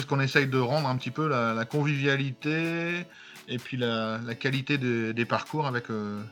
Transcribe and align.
c'est 0.00 0.04
ce 0.04 0.08
qu'on 0.08 0.20
essaye 0.20 0.46
de 0.46 0.58
rendre 0.58 0.88
un 0.88 0.96
petit 0.96 1.10
peu 1.10 1.28
la, 1.28 1.64
convivialité 1.66 3.04
et 3.48 3.58
puis 3.58 3.76
la, 3.76 4.18
qualité 4.38 4.78
des 4.78 5.24
parcours 5.26 5.66
avec 5.66 5.90
euh, 5.90 6.22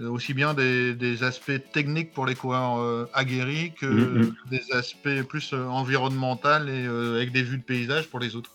aussi 0.00 0.34
bien 0.34 0.52
des, 0.52 1.22
aspects 1.22 1.60
techniques 1.72 2.12
pour 2.12 2.26
les 2.26 2.34
coureurs 2.34 2.80
euh, 2.80 3.08
aguerris 3.14 3.72
que 3.78 3.86
mm, 3.86 4.18
mm. 4.18 4.34
des 4.50 4.72
aspects 4.72 5.22
plus 5.28 5.52
euh, 5.52 5.66
environnementaux 5.66 6.66
et 6.66 6.86
avec 6.86 7.30
des 7.30 7.42
vues 7.42 7.58
de 7.58 7.62
paysage 7.62 8.08
pour 8.08 8.18
les 8.18 8.34
autres. 8.34 8.50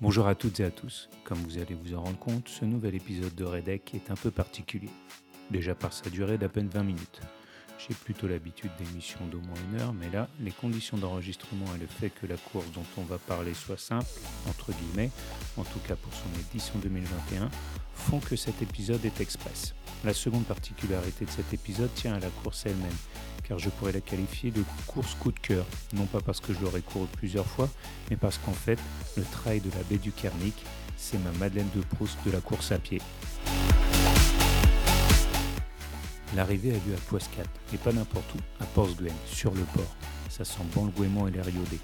Bonjour 0.00 0.26
à 0.26 0.34
toutes 0.34 0.58
et 0.58 0.64
à 0.64 0.70
tous. 0.70 1.08
Comme 1.22 1.38
vous 1.38 1.58
allez 1.58 1.76
vous 1.80 1.94
en 1.94 2.02
rendre 2.02 2.18
compte, 2.18 2.48
ce 2.48 2.64
nouvel 2.64 2.96
épisode 2.96 3.34
de 3.36 3.44
Redec 3.44 3.94
est 3.94 4.10
un 4.10 4.16
peu 4.16 4.32
particulier. 4.32 4.90
Déjà 5.50 5.76
par 5.76 5.92
sa 5.92 6.10
durée 6.10 6.38
d'à 6.38 6.48
peine 6.48 6.68
20 6.68 6.82
minutes. 6.82 7.20
J'ai 7.88 7.94
plutôt 7.94 8.28
l'habitude 8.28 8.70
d'émissions 8.78 9.24
d'au 9.26 9.40
moins 9.40 9.56
une 9.72 9.80
heure, 9.80 9.92
mais 9.94 10.10
là, 10.10 10.28
les 10.40 10.50
conditions 10.50 10.98
d'enregistrement 10.98 11.64
et 11.74 11.78
le 11.78 11.86
fait 11.86 12.10
que 12.10 12.26
la 12.26 12.36
course 12.36 12.70
dont 12.72 12.84
on 12.98 13.02
va 13.02 13.16
parler 13.16 13.54
soit 13.54 13.78
simple, 13.78 14.06
entre 14.48 14.72
guillemets, 14.72 15.10
en 15.56 15.64
tout 15.64 15.78
cas 15.88 15.96
pour 15.96 16.12
son 16.12 16.28
édition 16.40 16.74
2021, 16.82 17.48
font 17.94 18.20
que 18.20 18.36
cet 18.36 18.60
épisode 18.60 19.02
est 19.06 19.20
express. 19.20 19.74
La 20.04 20.12
seconde 20.12 20.44
particularité 20.44 21.24
de 21.24 21.30
cet 21.30 21.54
épisode 21.54 21.92
tient 21.94 22.14
à 22.14 22.20
la 22.20 22.28
course 22.28 22.66
elle-même, 22.66 22.90
car 23.44 23.58
je 23.58 23.70
pourrais 23.70 23.92
la 23.92 24.02
qualifier 24.02 24.50
de 24.50 24.62
course 24.86 25.14
coup 25.14 25.32
de 25.32 25.40
cœur, 25.40 25.64
non 25.94 26.04
pas 26.04 26.20
parce 26.20 26.40
que 26.40 26.52
je 26.52 26.60
l'aurais 26.60 26.82
couru 26.82 27.06
plusieurs 27.06 27.46
fois, 27.46 27.70
mais 28.10 28.16
parce 28.16 28.36
qu'en 28.38 28.52
fait, 28.52 28.78
le 29.16 29.24
trail 29.24 29.60
de 29.60 29.70
la 29.70 29.82
baie 29.84 29.98
du 29.98 30.12
Kernic, 30.12 30.54
c'est 30.98 31.18
ma 31.18 31.32
Madeleine 31.32 31.70
de 31.74 31.80
Proust 31.80 32.18
de 32.26 32.30
la 32.30 32.40
course 32.40 32.72
à 32.72 32.78
pied. 32.78 33.00
L'arrivée 36.36 36.70
a 36.70 36.74
lieu 36.74 36.94
à 36.94 37.00
Poiscat, 37.08 37.42
et 37.74 37.76
pas 37.76 37.92
n'importe 37.92 38.34
où, 38.34 38.62
à 38.62 38.66
Porsguen, 38.66 39.12
sur 39.26 39.52
le 39.52 39.62
port. 39.74 39.96
Ça 40.28 40.44
sent 40.44 40.62
bon 40.72 40.84
le 40.84 40.92
gouément 40.92 41.26
et 41.26 41.32
l'air 41.32 41.48
iodé. 41.48 41.80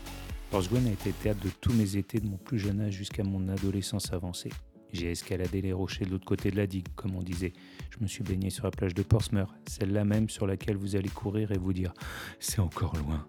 Porsguen 0.50 0.87
a 0.87 0.92
été 0.92 1.10
théâtre 1.10 1.41
de 1.41 1.50
tous 1.60 1.73
mes 1.73 1.96
étés 1.96 2.20
de 2.20 2.28
mon 2.28 2.37
plus 2.37 2.60
jeune 2.60 2.80
âge 2.80 2.92
jusqu'à 2.92 3.24
mon 3.24 3.48
adolescence 3.48 4.12
avancée. 4.12 4.52
J'ai 4.92 5.10
escaladé 5.10 5.60
les 5.60 5.73
rochers 5.73 6.04
de 6.04 6.10
l'autre 6.10 6.24
côté 6.24 6.52
de 6.52 6.57
la 6.57 6.68
digue, 6.68 6.87
comme 6.95 7.16
on 7.16 7.23
disait. 7.23 7.52
Je 7.90 7.98
me 8.01 8.07
suis 8.07 8.23
baigné 8.23 8.51
sur 8.51 8.65
la 8.65 8.70
plage 8.70 8.95
de 8.95 9.02
Portsmouth, 9.02 9.48
celle-là 9.68 10.04
même 10.04 10.29
sur 10.29 10.46
laquelle 10.46 10.76
vous 10.76 10.95
allez 10.95 11.09
courir 11.09 11.51
et 11.51 11.59
vous 11.59 11.73
dire 11.73 11.92
c'est 12.38 12.60
encore 12.60 12.95
loin. 12.96 13.26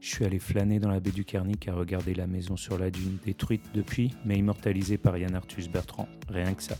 Je 0.00 0.08
suis 0.08 0.24
allé 0.24 0.38
flâner 0.38 0.78
dans 0.78 0.90
la 0.90 0.98
baie 0.98 1.10
du 1.10 1.26
Carnic 1.26 1.68
à 1.68 1.74
regarder 1.74 2.14
la 2.14 2.26
maison 2.26 2.56
sur 2.56 2.78
la 2.78 2.90
dune, 2.90 3.18
détruite 3.24 3.66
depuis, 3.74 4.14
mais 4.24 4.38
immortalisée 4.38 4.96
par 4.96 5.18
Yann 5.18 5.34
Arthus 5.34 5.68
Bertrand. 5.70 6.08
Rien 6.30 6.54
que 6.54 6.62
ça. 6.62 6.76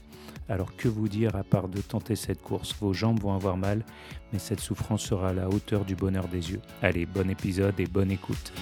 Alors 0.48 0.74
que 0.74 0.88
vous 0.88 1.06
dire 1.06 1.36
à 1.36 1.44
part 1.44 1.68
de 1.68 1.82
tenter 1.82 2.16
cette 2.16 2.40
course? 2.40 2.74
Vos 2.80 2.94
jambes 2.94 3.20
vont 3.20 3.34
avoir 3.34 3.58
mal, 3.58 3.84
mais 4.32 4.38
cette 4.38 4.60
souffrance 4.60 5.02
sera 5.02 5.28
à 5.28 5.32
la 5.34 5.50
hauteur 5.50 5.84
du 5.84 5.94
bonheur 5.94 6.28
des 6.28 6.52
yeux. 6.52 6.62
Allez, 6.80 7.04
bon 7.04 7.28
épisode 7.28 7.78
et 7.78 7.86
bonne 7.86 8.10
écoute. 8.10 8.52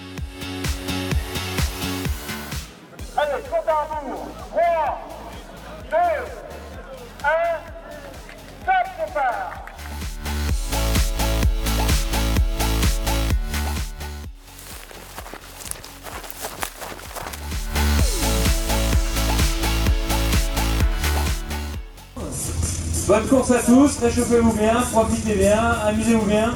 Bonne 23.09 23.27
course 23.27 23.53
à 23.53 23.63
tous, 23.63 24.01
réchauffez-vous 24.01 24.53
bien, 24.53 24.75
profitez 24.93 25.35
bien, 25.35 25.59
amusez-vous 25.59 26.27
bien. 26.27 26.53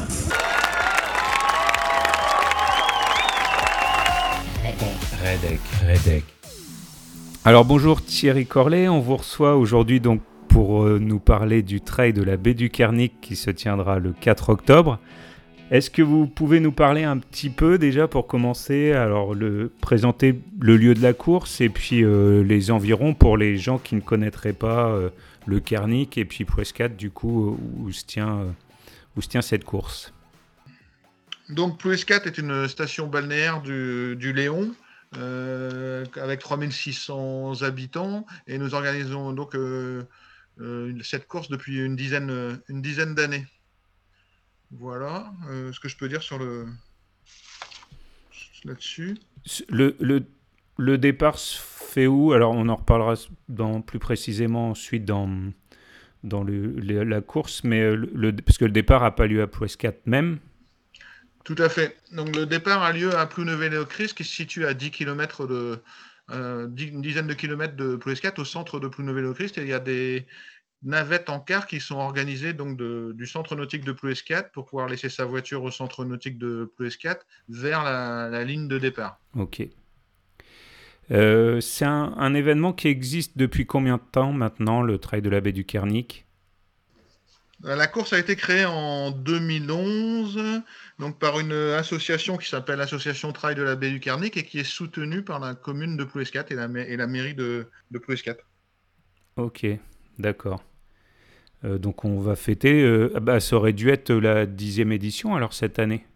Redec, 5.24 5.60
Redec. 5.88 6.24
Alors 7.46 7.64
bonjour 7.64 8.04
Thierry 8.04 8.44
Corlet, 8.44 8.86
on 8.86 9.00
vous 9.00 9.16
reçoit 9.16 9.56
aujourd'hui 9.56 9.98
donc 9.98 10.20
pour 10.48 10.82
euh, 10.82 10.98
nous 10.98 11.18
parler 11.18 11.62
du 11.62 11.80
trail 11.80 12.12
de 12.12 12.22
la 12.22 12.36
baie 12.36 12.52
du 12.52 12.68
Kernic 12.68 13.14
qui 13.22 13.34
se 13.34 13.50
tiendra 13.50 13.98
le 13.98 14.12
4 14.12 14.50
octobre. 14.50 14.98
Est-ce 15.70 15.88
que 15.88 16.02
vous 16.02 16.26
pouvez 16.26 16.60
nous 16.60 16.70
parler 16.70 17.02
un 17.02 17.16
petit 17.16 17.48
peu 17.48 17.78
déjà 17.78 18.08
pour 18.08 18.26
commencer 18.26 18.92
Alors 18.92 19.34
le, 19.34 19.72
présenter 19.80 20.38
le 20.60 20.76
lieu 20.76 20.92
de 20.92 21.00
la 21.00 21.14
course 21.14 21.62
et 21.62 21.70
puis 21.70 22.04
euh, 22.04 22.44
les 22.44 22.70
environs 22.70 23.14
pour 23.14 23.38
les 23.38 23.56
gens 23.56 23.78
qui 23.78 23.94
ne 23.94 24.02
connaîtraient 24.02 24.52
pas 24.52 24.88
euh, 24.88 25.08
le 25.46 25.60
Carnic 25.60 26.18
et 26.18 26.24
puis 26.24 26.44
Prescat, 26.44 26.88
du 26.88 27.10
coup, 27.10 27.58
où 27.78 27.92
se 27.92 28.04
tient, 28.04 28.54
où 29.16 29.22
se 29.22 29.28
tient 29.28 29.42
cette 29.42 29.64
course. 29.64 30.12
Donc 31.48 31.78
Prescat 31.78 32.22
est 32.24 32.38
une 32.38 32.68
station 32.68 33.06
balnéaire 33.06 33.62
du, 33.62 34.32
Léon. 34.32 34.74
Euh, 35.18 36.06
avec 36.16 36.40
3600 36.40 37.64
habitants 37.64 38.24
et 38.46 38.56
nous 38.56 38.72
organisons 38.72 39.34
donc 39.34 39.54
euh, 39.54 40.04
euh, 40.58 40.98
cette 41.02 41.28
course 41.28 41.50
depuis 41.50 41.76
une 41.84 41.96
dizaine, 41.96 42.58
une 42.68 42.80
dizaine 42.80 43.14
d'années. 43.14 43.46
Voilà 44.70 45.30
ce 45.50 45.78
que 45.78 45.88
je 45.88 45.98
peux 45.98 46.08
dire 46.08 46.22
sur 46.22 46.38
le 46.38 46.66
là-dessus. 48.64 49.18
Le, 49.68 49.96
le, 50.00 50.24
le 50.78 50.96
départ 50.96 51.36
fait 51.92 52.06
où 52.06 52.32
Alors, 52.32 52.52
on 52.52 52.68
en 52.68 52.76
reparlera 52.76 53.14
dans, 53.48 53.82
plus 53.82 53.98
précisément 53.98 54.70
ensuite 54.70 55.04
dans, 55.04 55.28
dans 56.24 56.42
le, 56.42 56.78
la 56.80 57.20
course, 57.20 57.64
mais 57.64 57.80
euh, 57.80 57.94
le, 57.94 58.32
parce 58.32 58.58
que 58.58 58.64
le 58.64 58.72
départ 58.72 59.02
n'a 59.02 59.10
pas 59.10 59.26
lieu 59.26 59.42
à 59.42 59.46
Plouescat 59.46 59.94
même. 60.06 60.38
Tout 61.44 61.56
à 61.58 61.68
fait. 61.68 61.96
Donc, 62.12 62.34
le 62.34 62.46
départ 62.46 62.82
a 62.82 62.92
lieu 62.92 63.14
à 63.16 63.26
Plounevel-Christ, 63.26 64.14
qui 64.14 64.24
se 64.24 64.34
situe 64.34 64.64
à 64.64 64.74
10 64.74 64.90
km 64.90 65.46
de. 65.46 65.78
Euh, 66.30 66.68
une 66.78 67.02
dizaine 67.02 67.26
de 67.26 67.34
kilomètres 67.34 67.76
de 67.76 67.96
Plouescat, 67.96 68.34
au 68.38 68.44
centre 68.44 68.78
de 68.78 68.88
Plounevel-Christ. 68.88 69.58
Et 69.58 69.62
il 69.62 69.68
y 69.68 69.72
a 69.72 69.80
des 69.80 70.26
navettes 70.84 71.28
en 71.28 71.40
car 71.40 71.66
qui 71.66 71.80
sont 71.80 71.96
organisées 71.96 72.52
donc 72.52 72.76
du 72.76 73.26
centre 73.26 73.54
nautique 73.54 73.84
de 73.84 73.92
Plouescat 73.92 74.44
pour 74.44 74.66
pouvoir 74.66 74.88
laisser 74.88 75.08
sa 75.08 75.24
voiture 75.24 75.62
au 75.62 75.70
centre 75.70 76.04
nautique 76.04 76.38
de 76.38 76.72
Plouescat 76.76 77.18
vers 77.48 77.82
la, 77.84 78.28
la 78.30 78.44
ligne 78.44 78.68
de 78.68 78.78
départ. 78.78 79.18
Ok. 79.36 79.62
Euh, 81.12 81.60
c'est 81.60 81.84
un, 81.84 82.34
événement 82.34 82.72
qui 82.72 82.88
existe 82.88 83.36
depuis 83.36 83.66
combien 83.66 83.96
de 83.96 84.02
temps 84.12 84.32
maintenant, 84.32 84.82
le 84.82 84.98
Trail 84.98 85.20
de 85.20 85.28
la 85.28 85.40
baie 85.42 85.52
du 85.52 85.64
Kernic 85.66 86.24
euh, 87.66 87.76
La 87.76 87.86
course 87.86 88.14
a 88.14 88.18
été 88.18 88.34
créée 88.34 88.64
en 88.64 89.10
2011 89.10 90.62
donc 90.98 91.18
par 91.18 91.38
une 91.38 91.52
association 91.52 92.38
qui 92.38 92.48
s'appelle 92.48 92.78
l'Association 92.78 93.32
Trail 93.32 93.56
de 93.56 93.62
la 93.62 93.76
baie 93.76 93.90
du 93.90 94.00
Kernic 94.00 94.36
et 94.38 94.44
qui 94.44 94.58
est 94.58 94.64
soutenue 94.64 95.22
par 95.22 95.38
la 95.38 95.54
commune 95.54 95.96
de 95.98 96.04
Plouescat 96.04 96.46
et 96.48 96.54
la, 96.54 96.66
et 96.66 96.96
la 96.96 97.06
mairie 97.06 97.34
de, 97.34 97.66
de 97.90 97.98
Plouescat. 97.98 98.36
Ok, 99.36 99.66
d'accord. 100.18 100.64
Euh, 101.64 101.76
donc 101.76 102.06
on 102.06 102.20
va 102.20 102.36
fêter, 102.36 103.08
ah 103.14 103.20
bah, 103.20 103.38
ça 103.40 103.56
aurait 103.56 103.74
dû 103.74 103.90
être 103.90 104.14
la 104.14 104.46
dixième 104.46 104.92
édition 104.92 105.34
alors 105.34 105.52
cette 105.52 105.78
année? 105.78 106.06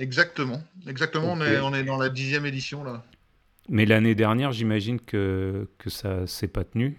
Exactement, 0.00 0.60
exactement, 0.88 1.34
on, 1.34 1.40
est, 1.40 1.60
on 1.60 1.72
est 1.72 1.84
dans 1.84 1.98
la 1.98 2.08
dixième 2.08 2.46
édition 2.46 2.82
là. 2.82 3.04
Mais 3.68 3.86
l'année 3.86 4.14
dernière, 4.14 4.52
j'imagine 4.52 5.00
que, 5.00 5.68
que 5.78 5.90
ça 5.90 6.26
s'est 6.26 6.48
pas 6.48 6.64
tenu. 6.64 6.98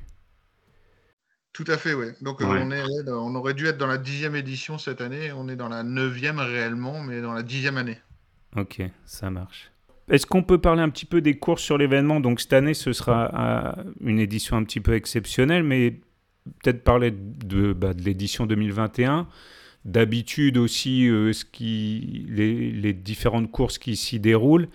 Tout 1.54 1.66
à 1.68 1.78
fait, 1.78 1.94
oui. 1.94 2.08
Donc 2.22 2.42
On, 2.42 2.72
est, 2.72 2.84
on 3.08 3.34
aurait 3.36 3.54
dû 3.54 3.68
être 3.68 3.78
dans 3.78 3.88
la 3.88 3.98
dixième 3.98 4.36
édition 4.36 4.78
cette 4.78 5.00
année. 5.00 5.32
On 5.32 5.48
est 5.48 5.56
dans 5.56 5.70
la 5.70 5.84
neuvième 5.84 6.40
réellement, 6.40 7.02
mais 7.02 7.22
dans 7.22 7.34
la 7.34 7.44
dixième 7.44 7.78
année. 7.78 7.98
Ok, 8.58 8.82
ça 9.06 9.30
marche. 9.30 9.72
Est-ce 10.10 10.26
qu'on 10.26 10.44
peut 10.44 10.60
parler 10.60 10.82
un 10.82 10.90
petit 10.90 11.06
peu 11.06 11.22
des 11.22 11.38
courses 11.38 11.64
sur 11.64 11.78
l'événement? 11.78 12.20
Donc 12.20 12.42
cette 12.42 12.54
année, 12.54 12.74
ce 12.74 12.94
sera 12.94 13.78
euh, 13.78 13.84
une 14.02 14.20
édition 14.20 14.58
un 14.58 14.64
petit 14.64 14.82
peu 14.82 14.94
exceptionnelle, 14.94 15.64
mais 15.64 16.02
peut-être 16.62 16.84
parler 16.84 17.12
de, 17.12 17.74
bah, 17.74 17.94
de 17.94 18.02
l'édition 18.04 18.46
2021. 18.46 19.28
D'habitude 19.86 20.58
aussi, 20.58 21.08
euh, 21.08 21.32
ce 21.32 21.46
qui, 21.46 22.26
les, 22.28 22.72
les, 22.72 22.94
différentes 22.94 23.52
courses 23.52 23.78
qui 23.78 23.96
s'y 23.96 24.20
déroulent. 24.20 24.68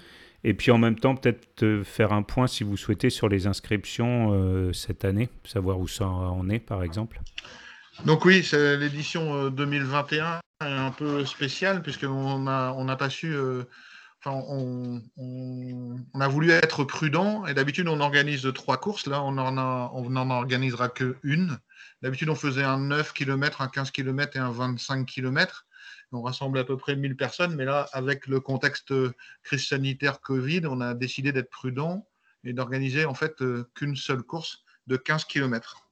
Et 0.43 0.55
puis 0.55 0.71
en 0.71 0.79
même 0.79 0.99
temps, 0.99 1.15
peut-être 1.17 1.83
faire 1.85 2.13
un 2.13 2.23
point, 2.23 2.47
si 2.47 2.65
vous 2.65 2.77
souhaitez, 2.77 3.11
sur 3.11 3.29
les 3.29 3.47
inscriptions 3.47 4.33
euh, 4.33 4.73
cette 4.73 5.05
année, 5.05 5.29
savoir 5.45 5.79
où 5.79 5.87
ça 5.87 6.07
en 6.07 6.49
est, 6.49 6.59
par 6.59 6.83
exemple. 6.83 7.21
Donc 8.07 8.25
oui, 8.25 8.43
c'est 8.43 8.79
l'édition 8.79 9.51
2021 9.51 10.41
euh, 10.63 10.67
est 10.67 10.79
un 10.79 10.91
peu 10.91 11.25
spéciale, 11.27 11.83
puisqu'on 11.83 12.39
n'a 12.41 12.73
on 12.75 12.87
pas 12.97 13.11
su... 13.11 13.35
Euh, 13.35 13.65
enfin, 14.25 14.43
on, 14.49 15.03
on, 15.19 16.21
a 16.21 16.29
voulu 16.29 16.51
être 16.51 16.85
prudent, 16.85 17.45
et 17.47 17.53
d'habitude, 17.53 17.89
on 17.89 18.01
organise 18.01 18.51
trois 18.55 18.79
courses. 18.79 19.07
Là, 19.07 19.23
on 19.23 19.33
n'en 19.33 19.93
on 19.95 20.17
en 20.17 20.31
organisera 20.31 20.89
qu'une. 20.89 21.59
D'habitude, 22.01 22.31
on 22.31 22.35
faisait 22.35 22.65
un 22.65 22.79
9 22.79 23.13
km, 23.13 23.61
un 23.61 23.69
15 23.69 23.91
km 23.91 24.37
et 24.37 24.41
un 24.41 24.51
25 24.51 25.05
km 25.05 25.67
on 26.13 26.23
rassemble 26.23 26.59
à 26.59 26.65
peu 26.65 26.77
près 26.77 26.97
1000 26.97 27.17
personnes, 27.17 27.55
mais 27.55 27.65
là, 27.65 27.89
avec 27.93 28.27
le 28.27 28.41
contexte 28.41 28.93
crise 29.43 29.67
sanitaire 29.67 30.21
Covid, 30.21 30.63
on 30.67 30.81
a 30.81 30.95
décidé 30.95 31.33
d'être 31.33 31.51
prudent 31.51 32.07
et 32.45 32.53
d'organiser 32.53 33.05
en 33.05 33.15
fait 33.15 33.41
euh, 33.43 33.69
qu'une 33.75 33.97
seule 33.97 34.23
course 34.23 34.65
de 34.87 34.97
15 34.97 35.25
km. 35.25 35.89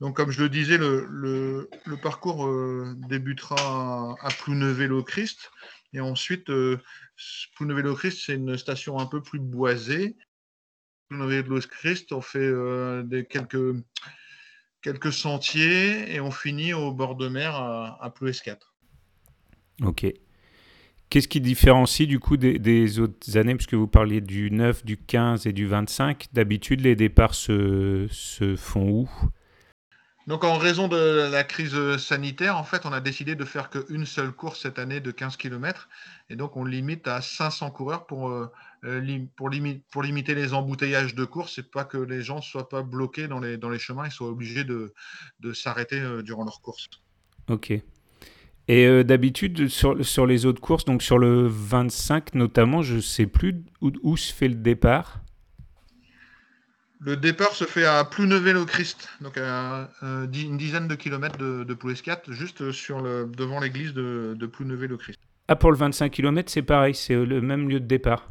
Donc, 0.00 0.16
comme 0.16 0.30
je 0.30 0.42
le 0.42 0.48
disais, 0.48 0.78
le, 0.78 1.68
parcours 2.02 2.46
euh, 2.46 2.94
débutera 3.08 4.16
à 4.20 4.28
Plounevel-au-Christ. 4.30 5.50
Et 5.92 6.00
ensuite, 6.00 6.50
euh, 6.50 6.80
Plounevel-au-Christ, 7.54 8.22
c'est 8.26 8.34
une 8.34 8.58
station 8.58 8.98
un 8.98 9.06
peu 9.06 9.22
plus 9.22 9.38
boisée. 9.38 10.16
Plounévé 11.08 11.44
de 11.44 11.48
Los 11.50 11.68
Christ, 11.68 12.12
on 12.12 12.20
fait 12.20 12.50
des, 13.04 13.26
quelques, 13.26 15.12
sentiers 15.12 16.12
et 16.12 16.20
on 16.20 16.32
finit 16.32 16.72
au 16.72 16.92
bord 16.92 17.14
de 17.14 17.28
mer 17.28 17.54
à, 17.54 18.02
à 18.02 18.10
4. 18.10 18.71
Ok. 19.80 20.06
Qu'est-ce 21.08 21.28
qui 21.28 21.40
différencie 21.40 22.08
du 22.08 22.18
coup 22.18 22.36
des, 22.36 22.98
autres 22.98 23.36
années? 23.36 23.54
Puisque 23.54 23.74
vous 23.74 23.86
parliez 23.86 24.20
du 24.20 24.50
9, 24.50 24.84
du 24.84 24.96
15 24.96 25.46
et 25.46 25.52
du 25.52 25.66
25. 25.66 26.28
D'habitude, 26.32 26.80
les 26.80 26.96
départs 26.96 27.34
se, 27.34 28.06
se 28.10 28.56
font 28.56 28.88
où? 28.88 29.10
Donc 30.28 30.44
en 30.44 30.56
raison 30.56 30.86
de 30.86 31.28
la 31.30 31.42
crise 31.42 31.96
sanitaire, 31.96 32.56
en 32.56 32.62
fait, 32.62 32.86
on 32.86 32.92
a 32.92 33.00
décidé 33.00 33.34
de 33.34 33.44
faire 33.44 33.70
qu'une 33.70 34.06
seule 34.06 34.30
course 34.30 34.62
cette 34.62 34.78
année 34.78 35.00
de 35.00 35.10
15 35.10 35.36
km. 35.36 35.88
Et 36.30 36.36
donc 36.36 36.56
on 36.56 36.64
limite 36.64 37.08
à 37.08 37.20
500 37.20 37.72
coureurs 37.72 38.06
pour, 38.06 38.30
euh, 38.30 38.50
pour, 39.36 39.50
pour 39.90 40.02
limiter 40.02 40.34
les 40.34 40.54
embouteillages 40.54 41.14
de 41.14 41.24
course 41.24 41.58
et 41.58 41.62
pas 41.62 41.84
que 41.84 41.98
les 41.98 42.22
gens 42.22 42.36
ne 42.36 42.42
soient 42.42 42.68
pas 42.68 42.82
bloqués 42.82 43.26
dans 43.26 43.40
les, 43.40 43.56
dans 43.56 43.68
les 43.68 43.80
chemins 43.80 44.04
et 44.04 44.10
soient 44.10 44.28
obligés 44.28 44.64
de, 44.64 44.94
de 45.40 45.52
s'arrêter 45.52 45.98
euh, 46.00 46.22
durant 46.22 46.44
leur 46.44 46.60
course. 46.60 46.88
Ok. 47.48 47.72
Et 48.68 48.86
euh, 48.86 49.02
d'habitude, 49.02 49.68
sur, 49.68 50.04
sur 50.04 50.26
les 50.26 50.46
autres 50.46 50.60
courses, 50.60 50.84
donc 50.84 51.02
sur 51.02 51.18
le 51.18 51.46
25 51.46 52.34
notamment, 52.34 52.82
je 52.82 52.96
ne 52.96 53.00
sais 53.00 53.26
plus 53.26 53.64
où, 53.80 54.16
se 54.16 54.32
fait 54.32 54.48
le 54.48 54.54
départ. 54.54 55.20
Le 57.00 57.16
départ 57.16 57.50
se 57.50 57.64
fait 57.64 57.84
à 57.84 58.04
Plounevel-au-Christ, 58.04 59.08
donc 59.20 59.36
à 59.36 59.90
euh, 60.04 60.26
une 60.32 60.56
dizaine 60.56 60.86
de 60.86 60.94
kilomètres 60.94 61.38
de, 61.38 61.64
de 61.64 61.74
Plouescat, 61.74 62.22
juste 62.28 62.70
sur 62.70 63.00
le, 63.00 63.28
devant 63.36 63.58
l'église 63.58 63.92
de, 63.92 64.36
de 64.38 64.46
Plounevel-au-Christ. 64.46 65.18
Ah, 65.48 65.56
pour 65.56 65.72
le 65.72 65.76
25 65.76 66.12
km, 66.12 66.50
c'est 66.50 66.62
pareil, 66.62 66.94
c'est 66.94 67.16
le 67.16 67.40
même 67.40 67.68
lieu 67.68 67.80
de 67.80 67.86
départ. 67.86 68.30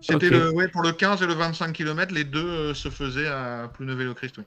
C'était 0.00 0.30
le, 0.30 0.52
pour 0.70 0.82
le 0.82 0.92
15 0.92 1.22
et 1.22 1.26
le 1.26 1.34
25 1.34 1.72
km, 1.72 2.14
les 2.14 2.24
deux 2.24 2.46
euh, 2.46 2.74
se 2.74 2.90
faisaient 2.90 3.26
à 3.26 3.68
Plounevel-au-Christ. 3.74 4.38
Oui. 4.38 4.44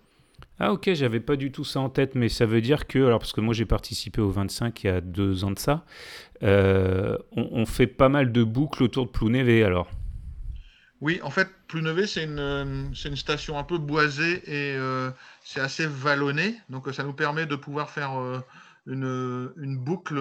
Ah 0.60 0.74
ok, 0.74 0.92
j'avais 0.94 1.20
pas 1.20 1.36
du 1.36 1.52
tout 1.52 1.64
ça 1.64 1.80
en 1.80 1.90
tête, 1.90 2.16
mais 2.16 2.30
ça 2.30 2.48
veut 2.48 2.62
dire 2.62 2.88
que, 2.88 2.98
alors 2.98 3.20
parce 3.20 3.32
que 3.32 3.42
moi 3.42 3.54
j'ai 3.54 3.66
participé 3.66 4.22
au 4.22 4.32
25 4.32 4.84
il 4.84 4.88
y 4.88 4.90
a 4.90 5.02
deux 5.02 5.44
ans 5.44 5.52
de 5.52 5.60
ça, 5.60 5.86
euh, 6.42 7.16
on, 7.32 7.66
fait 7.68 7.86
pas 7.86 8.10
mal 8.10 8.32
de 8.32 8.44
boucles 8.44 8.82
autour 8.84 9.06
de 9.06 9.12
Plounévé 9.12 9.64
alors. 9.64 9.88
Oui, 11.00 11.20
en 11.22 11.30
fait, 11.30 11.48
Plounévé 11.68 12.08
c'est 12.08 12.24
une, 12.24 12.90
une, 13.06 13.16
station 13.16 13.60
un 13.60 13.64
peu 13.64 13.78
boisée 13.78 14.42
et 14.48 14.76
euh, 14.76 15.12
c'est 15.44 15.60
assez 15.60 15.86
vallonné, 15.86 16.56
donc 16.70 16.92
ça 16.92 17.04
nous 17.04 17.14
permet 17.14 17.46
de 17.46 17.56
pouvoir 17.56 17.92
faire 17.92 18.20
euh, 18.20 18.40
une, 18.88 19.54
une, 19.58 19.78
boucle 19.78 20.16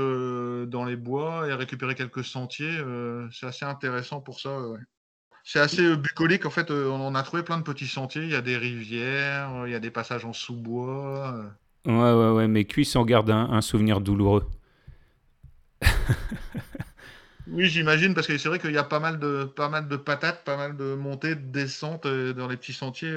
dans 0.67 0.85
les 0.85 0.97
bois 0.97 1.49
et 1.49 1.55
récupérer 1.55 1.94
quelques 1.94 2.25
sentiers. 2.25 2.77
c'est 3.32 3.47
assez 3.47 3.65
intéressant 3.65 4.21
pour 4.21 4.39
ça. 4.39 4.59
C'est 5.46 5.60
assez 5.60 5.82
euh, 5.82 5.96
bucolique. 5.96 6.44
En 6.44 6.50
fait, 6.50 6.72
euh, 6.72 6.90
on 6.90 7.14
a 7.14 7.22
trouvé 7.22 7.44
plein 7.44 7.56
de 7.56 7.62
petits 7.62 7.87
sentiers. 7.87 8.25
Il 8.25 8.31
y 8.31 8.34
a 8.34 8.43
des 8.43 8.56
rivières, 8.56 9.64
il 9.66 9.70
y 9.70 9.76
a 9.76 9.78
des 9.78 9.93
passages 9.93 10.25
en 10.25 10.32
sous-bois. 10.32 11.40
Ouais, 11.87 11.93
ouais, 11.93 12.31
ouais. 12.31 12.48
Mais 12.48 12.64
Cuisse 12.64 12.96
en 12.96 13.04
garde 13.04 13.31
un, 13.31 13.60
souvenir 13.60 14.00
douloureux. 14.00 14.50
oui, 17.46 17.66
j'imagine, 17.66 18.12
parce 18.12 18.26
que 18.26 18.37
c'est 18.38 18.48
vrai 18.48 18.58
qu'il 18.58 18.72
y 18.72 18.78
a 18.78 18.82
pas 18.82 18.98
mal, 18.98 19.20
de, 19.20 19.44
pas 19.44 19.69
mal 19.69 19.87
de 19.87 19.96
patates, 19.96 20.43
pas 20.43 20.56
mal 20.56 20.76
de 20.76 20.96
montées, 20.96 21.37
de 21.37 21.40
descentes 21.52 22.06
euh, 22.06 22.32
dans 22.32 22.48
les 22.48 22.56
petits 22.56 22.72
sentiers. 22.72 23.14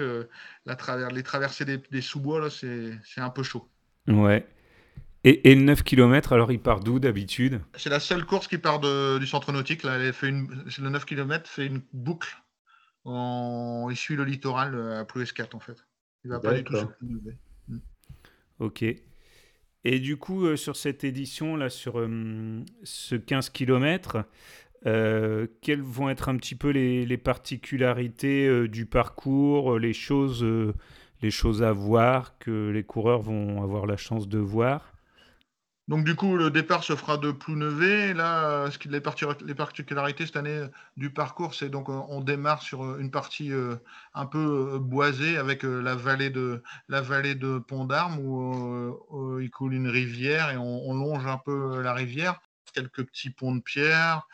la 0.68 1.10
les 1.10 1.24
traversées 1.24 1.66
des, 1.66 1.82
des 1.90 2.02
sous-bois, 2.02 2.42
là, 2.42 2.50
c'est 2.52 3.00
un 3.18 3.32
peu 3.32 3.42
chaud. 3.42 3.68
Ouais. 4.08 4.46
Et, 5.26 5.54
le 5.54 5.62
9 5.62 5.84
km, 5.84 6.32
alors 6.32 6.52
il 6.52 6.62
part 6.62 6.80
d'où 6.80 7.00
d'habitude? 7.00 7.62
C'est 7.76 7.90
la 7.90 8.00
seule 8.00 8.26
course 8.26 8.48
qui 8.48 8.58
part 8.58 8.80
du 8.80 9.28
centre 9.28 9.52
nautique. 9.52 9.84
Là. 9.84 9.98
Elle 9.98 10.14
fait 10.14 10.30
une, 10.30 10.48
le 10.80 10.90
9 10.90 11.06
km 11.06 11.50
fait 11.50 11.66
une 11.66 11.82
boucle. 11.92 12.38
En, 13.04 13.88
il 13.90 13.98
suit 13.98 14.16
le 14.16 14.24
littoral 14.24 14.76
euh, 14.76 15.02
à 15.02 15.06
plus 15.06 15.32
4 15.32 15.56
en 15.56 15.60
fait. 15.60 15.86
Il 16.24 16.32
va 16.32 16.40
pas 16.40 16.54
du 16.54 16.64
tout 16.64 16.76
se 16.76 16.86
mm. 17.02 17.80
Ok. 18.60 18.84
Et 19.86 20.00
du 20.00 20.18
coup, 20.18 20.46
euh, 20.46 20.56
sur 20.56 20.76
cette 20.76 21.04
édition, 21.04 21.56
là, 21.56 21.70
sur 21.70 22.00
euh, 22.00 22.62
ce 22.84 23.16
15 23.16 23.50
km, 23.50 24.24
quelles 24.84 25.82
vont 25.82 26.10
être 26.10 26.30
un 26.30 26.38
petit 26.38 26.56
peu 26.56 26.70
les, 26.70 27.06
les 27.06 27.18
particularités 27.18 28.70
du 28.70 28.86
parcours, 28.86 29.78
les 29.78 29.92
choses, 29.92 30.46
les 31.22 31.32
choses 31.32 31.64
à 31.64 31.74
voir 31.74 32.38
que 32.38 32.70
les 32.70 32.84
coureurs 32.84 33.22
vont 33.22 33.62
avoir 33.62 33.86
la 33.86 33.98
chance 33.98 34.30
de 34.30 34.40
voir? 34.40 34.94
Donc 35.90 36.04
du 36.04 36.16
coup, 36.16 36.38
le 36.38 36.52
départ 36.52 36.84
se 36.84 36.96
fera 36.96 37.18
de 37.18 37.32
Plounevé. 37.32 38.14
Là, 38.14 38.70
ce 38.70 38.78
qui, 38.78 38.90
les, 38.90 39.02
particularités 39.02 40.28
cette 40.28 40.36
année 40.36 40.68
du 40.98 41.12
parcours, 41.12 41.56
c'est 41.56 41.70
donc 41.70 41.90
euh, 41.90 42.00
on 42.10 42.22
démarre 42.22 42.62
sur 42.62 43.00
une 43.00 43.10
partie 43.10 43.52
euh, 43.52 43.76
un 44.14 44.28
peu 44.28 44.76
euh, 44.76 44.78
boisée 44.78 45.36
avec 45.36 45.64
la 45.64 45.96
vallée 45.96 46.30
de 46.30 46.62
la 46.90 47.02
vallée 47.02 47.34
de 47.34 47.58
Pont 47.58 47.86
d'Armes 47.86 48.20
où 48.20 49.40
il 49.40 49.50
coule 49.50 49.74
une 49.74 49.88
rivière 49.88 50.52
et 50.52 50.58
on, 50.58 50.94
longe 50.94 51.26
un 51.26 51.40
peu 51.40 51.82
la 51.82 51.96
rivière. 51.96 52.40
Quelques 52.72 53.04
petits 53.06 53.32
ponts 53.32 53.56
de 53.56 53.62
pierre. 53.62 54.28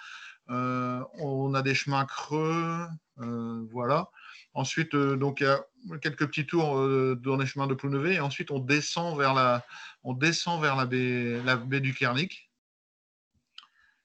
on 0.50 1.54
a 1.54 1.62
des 1.62 1.74
chemins 1.74 2.06
creux, 2.06 2.86
voilà. 3.72 4.10
Ensuite, 4.56 4.96
donc 4.96 5.42
il 5.42 5.44
y 5.44 5.48
a 5.48 5.62
quelques 6.02 6.28
petits 6.28 6.48
tours 6.48 6.75
dans 7.18 7.36
les 7.36 7.46
chemins 7.46 7.68
de 7.68 7.74
Plounevé 7.74 8.16
et 8.16 8.19
ensuite 8.22 8.52
on 8.52 8.60
descend 8.60 9.18
vers 9.18 9.34
la 9.34 9.66
on 10.06 10.13
descend 10.13 10.62
vers 10.62 10.75
la 10.75 10.86
baie, 10.86 11.81
du 11.81 11.94
Kernic. 11.94 12.50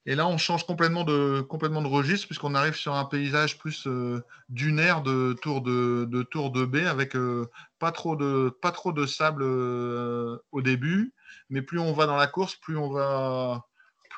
Et 0.07 0.15
là, 0.15 0.27
on 0.27 0.37
change 0.37 0.65
complètement 0.65 1.03
de, 1.03 1.41
complètement 1.41 1.81
de 1.81 1.87
registre 1.87 2.25
puisqu'on 2.25 2.55
arrive 2.55 2.75
sur 2.75 2.95
un 2.95 3.05
paysage 3.05 3.59
plus 3.59 3.85
euh, 3.85 4.23
dunaire 4.49 5.03
de 5.03 5.33
tour 5.41 5.61
de, 5.61 6.05
de, 6.09 6.23
tour 6.23 6.51
de 6.51 6.65
baie 6.65 6.87
avec 6.87 7.15
euh, 7.15 7.47
pas, 7.77 7.91
trop 7.91 8.15
de, 8.15 8.49
pas 8.61 8.71
trop 8.71 8.91
de 8.91 9.05
sable 9.05 9.43
euh, 9.43 10.37
au 10.51 10.63
début. 10.63 11.13
Mais 11.49 11.61
plus 11.61 11.79
on 11.79 11.93
va 11.93 12.07
dans 12.07 12.15
la 12.15 12.25
course, 12.25 12.55
plus 12.55 12.77
on 12.77 12.89
va, 12.89 13.67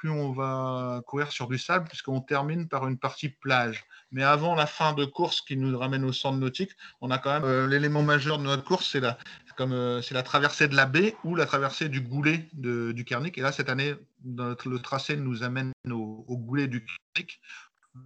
plus 0.04 0.10
on 0.10 0.34
va 0.34 1.02
courir 1.08 1.32
sur 1.32 1.48
du 1.48 1.58
sable 1.58 1.88
puisqu'on 1.88 2.20
termine 2.20 2.68
par 2.68 2.86
une 2.90 2.98
partie 2.98 3.30
plage. 3.30 3.86
Mais 4.12 4.22
avant 4.22 4.54
la 4.54 4.66
fin 4.66 4.92
de 4.92 5.06
course 5.06 5.40
qui 5.40 5.56
nous 5.56 5.78
ramène 5.80 6.04
au 6.04 6.12
centre 6.12 6.38
nautique, 6.38 6.72
on 7.00 7.10
a 7.10 7.18
quand 7.18 7.40
même 7.40 7.70
l'élément 7.70 8.04
majeur 8.04 8.38
de 8.38 8.44
notre 8.44 8.66
course, 8.66 8.90
c'est 8.92 9.00
la, 9.00 9.18
comme 9.56 9.72
euh, 9.72 10.02
c'est 10.02 10.14
la 10.14 10.22
traversée 10.22 10.68
de 10.68 10.76
la 10.76 10.86
baie 10.86 11.16
ou 11.24 11.36
la 11.36 11.46
traversée 11.46 11.88
du 11.88 12.02
goulet 12.02 12.50
du 12.52 13.06
Kernic. 13.06 13.38
Et 13.38 13.42
là, 13.42 13.54
cette 13.54 13.70
année, 13.70 13.94
le 14.26 14.78
tracé 14.80 15.16
nous 15.16 15.42
amène 15.42 15.72
au, 15.90 16.38
goulet 16.38 16.68
du 16.68 16.86
Kernic. 17.14 17.40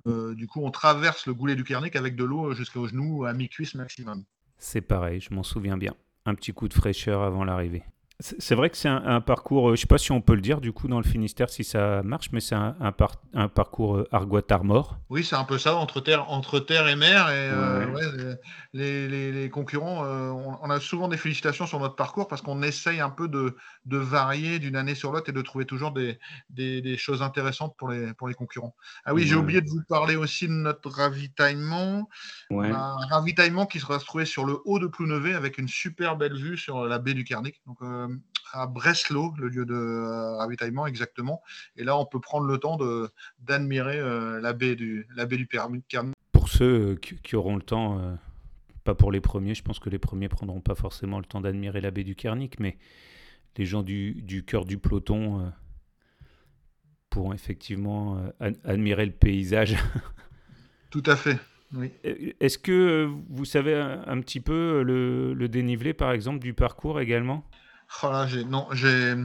Euh, 0.06 0.36
du 0.36 0.46
coup, 0.46 0.64
on 0.64 0.70
traverse 0.70 1.26
le 1.26 1.34
goulet 1.34 1.56
du 1.56 1.64
Kernic 1.64 1.96
avec 1.96 2.16
de 2.16 2.26
l'eau 2.26 2.54
jusqu'au 2.54 2.86
genou, 2.88 3.26
à 3.26 3.34
mi-cuisse 3.34 3.74
maximum. 3.74 4.24
C'est 4.60 4.82
pareil, 4.82 5.20
je 5.20 5.34
m'en 5.34 5.44
souviens 5.44 5.78
bien. 5.78 5.96
Un 6.28 6.36
petit 6.36 6.54
coup 6.54 6.68
de 6.68 6.76
fraîcheur 6.76 7.24
avant 7.24 7.44
l'arrivée. 7.44 7.84
C'est 8.20 8.56
vrai 8.56 8.72
que 8.72 8.78
c'est 8.78 8.90
un, 8.90 9.22
parcours, 9.22 9.68
euh, 9.68 9.70
je 9.70 9.74
ne 9.74 9.82
sais 9.82 9.86
pas 9.86 10.00
si 10.00 10.12
on 10.12 10.22
peut 10.22 10.34
le 10.34 10.42
dire 10.42 10.60
du 10.60 10.74
coup 10.74 10.88
dans 10.88 10.98
le 10.98 11.04
Finistère 11.04 11.52
si 11.52 11.64
ça 11.64 12.02
marche, 12.02 12.32
mais 12.32 12.40
c'est 12.40 12.56
un, 12.56 12.76
un, 12.80 13.48
parcours 13.48 13.98
euh, 13.98 14.08
Argoat-Armor. 14.12 14.98
Oui, 15.12 15.24
c'est 15.24 15.36
un 15.36 15.44
peu 15.44 15.60
ça, 15.60 15.76
entre 15.76 16.02
terre, 16.02 16.28
entre 16.32 16.60
terre 16.60 16.88
et 16.88 16.96
mer. 16.96 17.30
Et 17.30 17.34
euh, 17.54 18.36
les, 18.74 19.08
les, 19.08 19.32
les, 19.32 19.50
concurrents, 19.52 20.04
on, 20.04 20.70
a 20.72 20.80
souvent 20.80 21.08
des 21.08 21.18
félicitations 21.18 21.68
sur 21.68 21.80
notre 21.80 21.96
parcours 21.96 22.28
parce 22.28 22.42
qu'on 22.42 22.64
essaye 22.64 23.02
un 23.02 23.12
peu 23.12 23.28
de, 23.28 23.56
de 23.86 23.98
varier 23.98 24.58
d'une 24.58 24.78
année 24.78 24.96
sur 24.96 25.12
l'autre 25.12 25.30
et 25.30 25.34
de 25.34 25.42
trouver 25.44 25.66
toujours 25.66 25.92
des, 25.92 26.18
des, 26.50 26.82
des, 26.82 26.98
choses 26.98 27.22
intéressantes 27.22 27.76
pour 27.78 27.90
les, 27.90 28.16
pour 28.16 28.28
les 28.28 28.34
concurrents. 28.34 28.76
Ah 29.06 29.14
oui, 29.14 29.28
j'ai 29.28 29.36
oublié 29.36 29.62
de 29.62 29.70
vous 29.70 29.84
parler 29.88 30.16
aussi 30.16 30.48
de 30.48 30.54
notre 30.54 30.90
ravitaillement. 30.90 32.10
Un 32.50 32.98
ravitaillement 33.12 33.68
qui 33.68 33.80
sera 33.80 34.00
trouvé 34.00 34.26
sur 34.26 34.44
le 34.44 34.58
haut 34.66 34.80
de 34.80 34.88
Plounevé 34.88 35.36
avec 35.36 35.60
une 35.60 35.68
super 35.68 36.18
belle 36.18 36.36
vue 36.36 36.58
sur 36.58 36.84
la 36.86 36.98
baie 36.98 37.14
du. 37.14 37.28
Donc, 37.68 37.78
à 38.54 38.68
Breslau, 38.68 39.34
le 39.38 39.50
lieu 39.50 39.66
de 39.66 39.74
euh, 39.74 40.38
ravitaillement 40.38 40.88
exactement. 40.88 41.42
Et 41.76 41.84
là, 41.84 41.98
on 41.98 42.06
peut 42.06 42.20
prendre 42.20 42.46
le 42.46 42.58
temps 42.58 42.78
d'admirer 43.40 44.00
euh, 44.00 44.40
la 44.40 44.54
baie 44.54 44.76
du, 44.76 45.08
la 45.16 45.26
baie 45.26 45.38
du 45.38 45.48
Pour 46.32 46.50
ceux 46.50 46.92
euh, 46.92 46.96
qui, 46.96 47.36
auront 47.36 47.56
le 47.56 47.62
temps, 47.62 48.18
pas 48.84 48.96
pour 48.96 49.12
les 49.12 49.22
premiers, 49.22 49.56
je 49.56 49.64
pense 49.64 49.80
que 49.80 49.90
les 49.90 50.00
premiers 50.00 50.30
prendront 50.30 50.62
pas 50.62 50.76
forcément 50.76 51.20
le 51.20 51.26
temps 51.26 51.42
d'admirer 51.42 51.82
la 51.82 51.92
baie 51.92 52.04
du 52.04 52.16
Kernic, 52.16 52.60
mais 52.60 52.78
les 53.58 53.66
gens 53.66 53.84
du, 53.84 54.14
du 54.22 54.44
cœur 54.44 54.66
du 54.66 54.78
peloton 54.78 55.52
pourront 57.10 57.34
effectivement 57.34 58.22
admirer 58.64 59.06
le 59.06 59.12
paysage. 59.12 59.76
Tout 60.90 61.04
à 61.06 61.16
fait. 61.16 61.38
Oui. 61.74 61.92
Est-ce 62.40 62.58
que 62.58 63.10
vous 63.30 63.44
savez 63.44 63.74
un, 63.76 64.22
petit 64.22 64.40
peu 64.40 64.84
le, 64.84 65.34
le, 65.34 65.50
dénivelé, 65.50 65.94
par 65.94 66.14
exemple, 66.14 66.40
du 66.40 66.54
parcours 66.54 67.02
également? 67.02 67.44
Oh 68.04 68.26
non, 68.48 68.68
j'ai, 68.74 69.16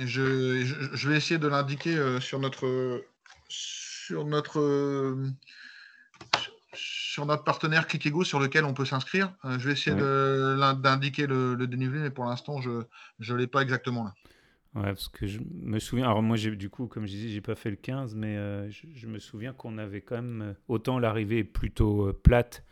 je, 0.00 0.64
je, 0.94 1.08
vais 1.08 1.16
essayer 1.16 1.38
de 1.38 1.48
l'indiquer 1.48 1.96
euh, 1.96 2.20
sur 2.20 2.38
notre, 2.38 3.04
sur 3.48 4.24
notre, 4.24 4.60
euh, 4.60 5.28
sur 6.72 7.26
notre 7.26 7.44
partenaire 7.44 7.86
Kikego 7.86 8.24
sur 8.24 8.38
lequel 8.40 8.64
on 8.64 8.74
peut 8.74 8.84
s'inscrire. 8.84 9.34
Euh, 9.44 9.58
je 9.58 9.66
vais 9.66 9.72
essayer 9.72 9.96
d'indiquer 9.96 11.26
le, 11.26 11.66
dénivelé, 11.66 12.00
mais 12.00 12.10
pour 12.10 12.24
l'instant, 12.24 12.60
je 12.60 12.70
ne 12.70 13.36
l'ai 13.36 13.48
pas 13.48 13.60
exactement 13.60 14.04
là. 14.04 14.14
Ouais, 14.74 14.84
parce 14.84 15.08
que 15.08 15.26
je 15.26 15.38
me 15.60 15.78
souviens. 15.78 16.06
Alors, 16.06 16.22
moi, 16.22 16.38
du 16.38 16.70
coup, 16.70 16.86
comme 16.86 17.04
je 17.06 17.12
disais, 17.12 17.28
j'ai 17.28 17.42
pas 17.42 17.56
fait 17.56 17.68
le 17.70 17.76
15, 17.76 18.14
mais 18.14 18.70
je, 18.70 19.06
me 19.06 19.18
souviens 19.18 19.52
qu'on 19.52 19.76
avait 19.76 20.00
quand 20.00 20.16
même. 20.16 20.54
Autant 20.68 20.98
l'arrivée 20.98 21.44
plutôt 21.44 22.10
plate, 22.22 22.64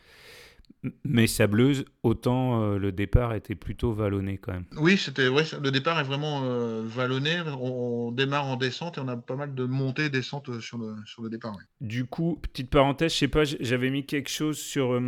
Mais 1.04 1.26
sableuse, 1.26 1.84
autant 2.02 2.62
euh, 2.62 2.78
le 2.78 2.90
départ 2.90 3.34
était 3.34 3.54
plutôt 3.54 3.92
vallonné 3.92 4.38
quand 4.38 4.52
même. 4.52 4.64
Oui, 4.78 4.96
c'était 4.96 5.28
ouais, 5.28 5.44
le 5.62 5.70
départ 5.70 6.00
est 6.00 6.04
vraiment 6.04 6.42
euh, 6.44 6.82
vallonné. 6.86 7.36
On, 7.60 8.12
démarre 8.12 8.46
en 8.46 8.56
descente 8.56 8.96
et 8.96 9.00
on 9.00 9.08
a 9.08 9.16
pas 9.16 9.36
mal 9.36 9.54
de 9.54 9.64
montées 9.64 10.08
descentes 10.08 10.48
euh, 10.48 10.60
sur 10.60 10.78
le, 10.78 10.94
sur 11.04 11.22
le 11.22 11.28
départ. 11.28 11.54
Du 11.80 12.06
coup, 12.06 12.38
petite 12.40 12.70
parenthèse, 12.70 13.12
je 13.12 13.18
sais 13.18 13.28
pas, 13.28 13.44
j'avais 13.44 13.90
mis 13.90 14.06
quelque 14.06 14.30
chose 14.30 14.58
sur, 14.58 15.00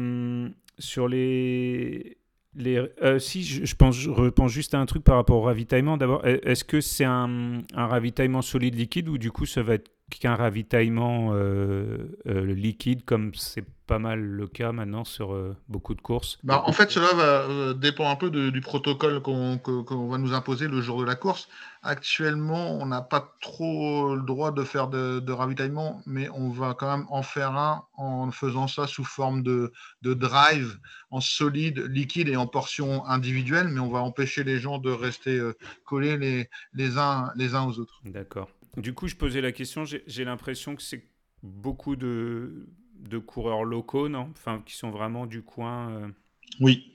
sur 0.78 1.08
les. 1.08 2.18
Les, 2.54 2.86
si, 3.18 3.44
je, 3.44 3.74
pense, 3.74 3.96
je 3.96 4.10
repense 4.10 4.52
juste 4.52 4.74
à 4.74 4.78
un 4.78 4.84
truc 4.84 5.02
par 5.02 5.16
rapport 5.16 5.38
au 5.38 5.42
ravitaillement. 5.42 5.96
D'abord, 5.96 6.26
est-ce 6.26 6.64
que 6.64 6.82
c'est 6.82 7.06
un, 7.06 7.62
un 7.72 7.86
ravitaillement 7.86 8.42
solide 8.42 8.74
liquide 8.74 9.08
ou 9.08 9.16
du 9.16 9.30
coup 9.30 9.46
ça 9.46 9.62
va 9.62 9.74
être 9.74 9.90
qu'un 10.18 10.34
ravitaillement 10.34 11.30
euh, 11.32 11.98
euh, 12.26 12.54
liquide, 12.54 13.04
comme 13.04 13.34
c'est 13.34 13.64
pas 13.86 13.98
mal 13.98 14.20
le 14.20 14.46
cas 14.46 14.72
maintenant 14.72 15.04
sur 15.04 15.34
euh, 15.34 15.56
beaucoup 15.68 15.94
de 15.94 16.00
courses 16.00 16.38
bah, 16.44 16.62
En 16.66 16.72
fait, 16.72 16.90
cela 16.90 17.08
va, 17.14 17.74
dépend 17.74 18.08
un 18.10 18.16
peu 18.16 18.30
du 18.30 18.60
protocole 18.60 19.20
qu'on 19.20 20.08
va 20.08 20.18
nous 20.18 20.34
imposer 20.34 20.68
le 20.68 20.80
jour 20.80 21.00
de 21.00 21.04
la 21.04 21.14
course. 21.14 21.48
Actuellement, 21.82 22.78
on 22.80 22.86
n'a 22.86 23.02
pas 23.02 23.34
trop 23.40 24.14
le 24.14 24.22
droit 24.22 24.52
de 24.52 24.62
faire 24.64 24.88
de, 24.88 25.32
ravitaillement, 25.32 26.00
mais 26.06 26.28
on 26.30 26.50
va 26.50 26.74
quand 26.74 26.96
même 26.96 27.06
en 27.10 27.22
faire 27.22 27.56
un 27.56 27.84
en 27.96 28.30
faisant 28.30 28.68
ça 28.68 28.86
sous 28.86 29.04
forme 29.04 29.42
de, 29.42 29.72
de 30.02 30.14
drive 30.14 30.78
en 31.10 31.20
solide, 31.20 31.78
liquide 31.78 32.28
et 32.28 32.36
en 32.36 32.46
portions 32.46 33.04
individuelles, 33.06 33.68
mais 33.68 33.80
on 33.80 33.90
va 33.90 34.00
empêcher 34.00 34.44
les 34.44 34.58
gens 34.58 34.78
de 34.78 34.90
rester 34.90 35.40
collés 35.84 36.16
les, 36.16 36.48
les, 36.72 36.98
uns, 36.98 37.30
les 37.36 37.54
uns 37.54 37.64
aux 37.64 37.78
autres. 37.78 38.00
D'accord. 38.04 38.48
Du 38.76 38.94
coup, 38.94 39.06
je 39.06 39.16
posais 39.16 39.42
la 39.42 39.52
question, 39.52 39.84
j'ai 39.84 40.24
l'impression 40.24 40.74
que 40.76 40.82
c'est 40.82 41.04
beaucoup 41.42 41.94
de, 41.94 42.66
de, 43.00 43.18
coureurs 43.18 43.64
locaux, 43.64 44.08
non? 44.08 44.28
Enfin, 44.30 44.62
qui 44.64 44.74
sont 44.74 44.90
vraiment 44.90 45.26
du 45.26 45.42
coin. 45.42 45.90
Euh. 45.90 46.08
Oui. 46.60 46.90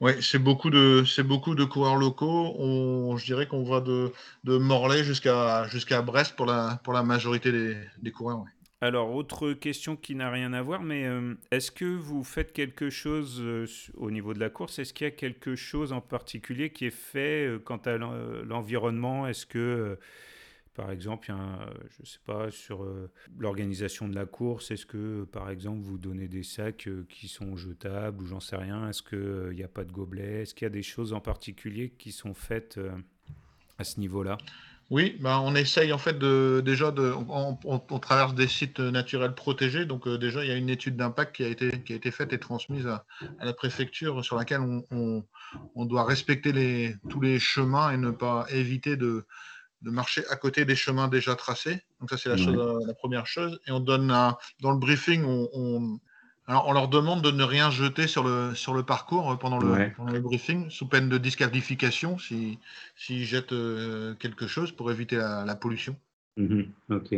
Oui, 0.00 0.12
c'est 0.22 0.38
beaucoup 0.38 0.70
de 0.70 1.04
c'est 1.04 1.24
beaucoup 1.24 1.54
de 1.54 1.64
coureurs 1.64 1.96
locaux. 1.96 2.54
On, 2.58 3.16
je 3.18 3.26
dirais 3.26 3.46
qu'on 3.46 3.64
va 3.64 3.80
de, 3.80 4.12
de 4.44 4.56
Morlaix 4.56 5.02
jusqu'à 5.04 6.02
Brest 6.02 6.36
pour 6.36 6.46
la 6.46 6.80
pour 6.84 6.92
la 6.92 7.02
majorité 7.02 7.52
des, 7.52 7.76
des 8.00 8.12
coureurs. 8.12 8.44
Alors, 8.80 9.14
autre 9.14 9.52
question 9.52 9.96
qui 9.96 10.14
n'a 10.14 10.30
rien 10.30 10.54
à 10.54 10.62
voir, 10.62 10.82
mais 10.82 11.04
euh, 11.04 11.34
est-ce 11.50 11.70
que 11.70 11.84
vous 11.84 12.24
faites 12.24 12.54
quelque 12.54 12.88
chose 12.88 13.38
euh, 13.42 13.66
au 13.94 14.10
niveau 14.10 14.32
de 14.32 14.40
la 14.40 14.48
course? 14.48 14.78
Est-ce 14.78 14.94
qu'il 14.94 15.04
y 15.04 15.08
a 15.08 15.10
quelque 15.10 15.54
chose 15.54 15.92
en 15.92 16.00
particulier 16.00 16.70
qui 16.70 16.86
est 16.86 16.90
fait 16.90 17.58
quant 17.64 17.76
à 17.84 17.98
l'environnement? 17.98 19.26
Est-ce 19.26 19.44
que 19.44 19.98
par 20.80 20.92
exemple, 20.92 21.26
je 21.28 22.02
ne 22.02 22.06
sais 22.06 22.20
pas, 22.24 22.50
sur 22.50 22.84
euh, 22.84 23.10
l'organisation 23.38 24.08
de 24.08 24.14
la 24.14 24.24
course, 24.24 24.70
est-ce 24.70 24.86
que, 24.86 25.24
par 25.24 25.50
exemple, 25.50 25.82
vous 25.82 25.98
donnez 25.98 26.26
des 26.26 26.42
sacs 26.42 26.88
euh, 26.88 27.04
qui 27.06 27.28
sont 27.28 27.54
jetables 27.54 28.22
ou 28.22 28.26
j'en 28.26 28.40
sais 28.40 28.56
rien? 28.56 28.88
Est-ce 28.88 29.02
qu'il 29.02 29.18
n'y 29.18 29.62
euh, 29.62 29.66
a 29.66 29.68
pas 29.68 29.84
de 29.84 29.92
gobelets 29.92 30.40
Est-ce 30.40 30.54
qu'il 30.54 30.64
y 30.64 30.66
a 30.66 30.70
des 30.70 30.82
choses 30.82 31.12
en 31.12 31.20
particulier 31.20 31.90
qui 31.98 32.12
sont 32.12 32.32
faites 32.32 32.80
à 33.76 33.84
ce 33.84 34.00
niveau-là? 34.00 34.38
Oui, 34.88 35.18
bah 35.20 35.40
on 35.42 35.54
essaye 35.54 35.92
en 35.92 35.98
fait 35.98 36.18
de 36.18 36.62
déjà 36.64 36.90
de 36.90 37.12
on, 37.28 37.98
traverse 38.00 38.34
des 38.34 38.48
sites 38.48 38.80
naturels 38.80 39.34
protégés, 39.34 39.84
donc 39.84 40.08
déjà 40.08 40.42
il 40.44 40.48
y 40.48 40.52
a 40.52 40.56
une 40.56 40.70
étude 40.70 40.96
d'impact 40.96 41.36
qui 41.36 41.44
a 41.44 41.48
été 41.48 41.80
qui 41.82 41.92
a 41.92 41.96
été 41.96 42.10
faite 42.10 42.32
et 42.32 42.40
transmise 42.40 42.88
à, 42.88 43.04
la 43.40 43.52
préfecture 43.52 44.24
sur 44.24 44.34
laquelle 44.34 44.62
on, 44.90 45.24
doit 45.76 46.04
respecter 46.04 46.96
tous 47.08 47.20
les 47.20 47.38
chemins 47.38 47.92
et 47.92 47.98
ne 47.98 48.10
pas 48.10 48.46
éviter 48.50 48.96
de, 48.96 49.26
de 49.82 49.90
marcher 49.90 50.26
à 50.28 50.36
côté 50.36 50.64
des 50.64 50.76
chemins 50.76 51.08
déjà 51.08 51.34
tracés. 51.34 51.82
Donc 52.00 52.10
ça, 52.10 52.16
c'est 52.16 52.28
la, 52.28 52.36
chose, 52.36 52.86
la 52.86 52.94
première 52.94 53.26
chose. 53.26 53.60
Et 53.66 53.72
on 53.72 53.80
donne 53.80 54.08
dans 54.60 54.70
le 54.70 54.78
briefing, 54.78 55.24
on, 55.24 55.98
alors 56.46 56.66
on 56.66 56.72
leur 56.72 56.88
demande 56.88 57.22
de 57.22 57.30
ne 57.30 57.44
rien 57.44 57.70
jeter 57.70 58.06
sur 58.06 58.24
le, 58.24 58.54
sur 58.54 58.74
le 58.74 58.82
parcours 58.82 59.38
pendant 59.38 59.58
le, 59.58 59.92
pendant 59.96 60.12
le 60.12 60.20
briefing, 60.20 60.68
sous 60.70 60.86
peine 60.86 61.08
de 61.08 61.16
disqualification 61.16 62.18
s'ils 62.18 62.58
si, 62.96 63.24
jettent 63.24 63.52
euh, 63.52 64.14
quelque 64.14 64.46
chose 64.46 64.72
pour 64.72 64.90
éviter 64.90 65.16
la, 65.16 65.54
pollution. 65.54 65.96
Mhm. 66.36 66.68
Ok. 66.90 67.14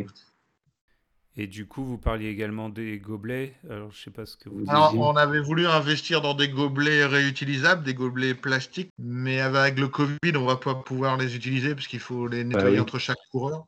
Et 1.37 1.47
du 1.47 1.67
coup, 1.67 1.83
vous 1.83 1.97
parliez 1.97 2.29
également 2.29 2.69
des 2.69 2.99
gobelets. 2.99 3.55
Alors, 3.71 3.91
je 3.91 4.03
sais 4.03 4.11
pas 4.11 4.27
ce 4.27 4.37
que 4.37 4.51
vous. 4.51 4.65
Alors, 4.69 4.95
on 4.99 5.17
avait 5.17 5.41
voulu 5.41 5.67
investir 5.67 6.21
dans 6.21 6.35
des 6.35 6.49
gobelets 6.49 7.07
réutilisables, 7.07 7.83
des 7.85 7.95
gobelets 7.95 8.35
plastiques, 8.35 8.91
mais 8.99 9.41
avec 9.41 9.79
le 9.79 9.89
Covid, 9.89 10.37
on 10.37 10.45
va 10.45 10.57
pas 10.57 10.75
pouvoir 10.75 11.17
les 11.17 11.35
utiliser 11.35 11.75
parce 11.75 11.87
qu'il 11.87 12.01
faut 12.01 12.27
les 12.27 12.45
bah 12.45 12.57
nettoyer 12.57 12.81
entre 12.81 12.99
chaque 12.99 13.19
coureur. 13.31 13.65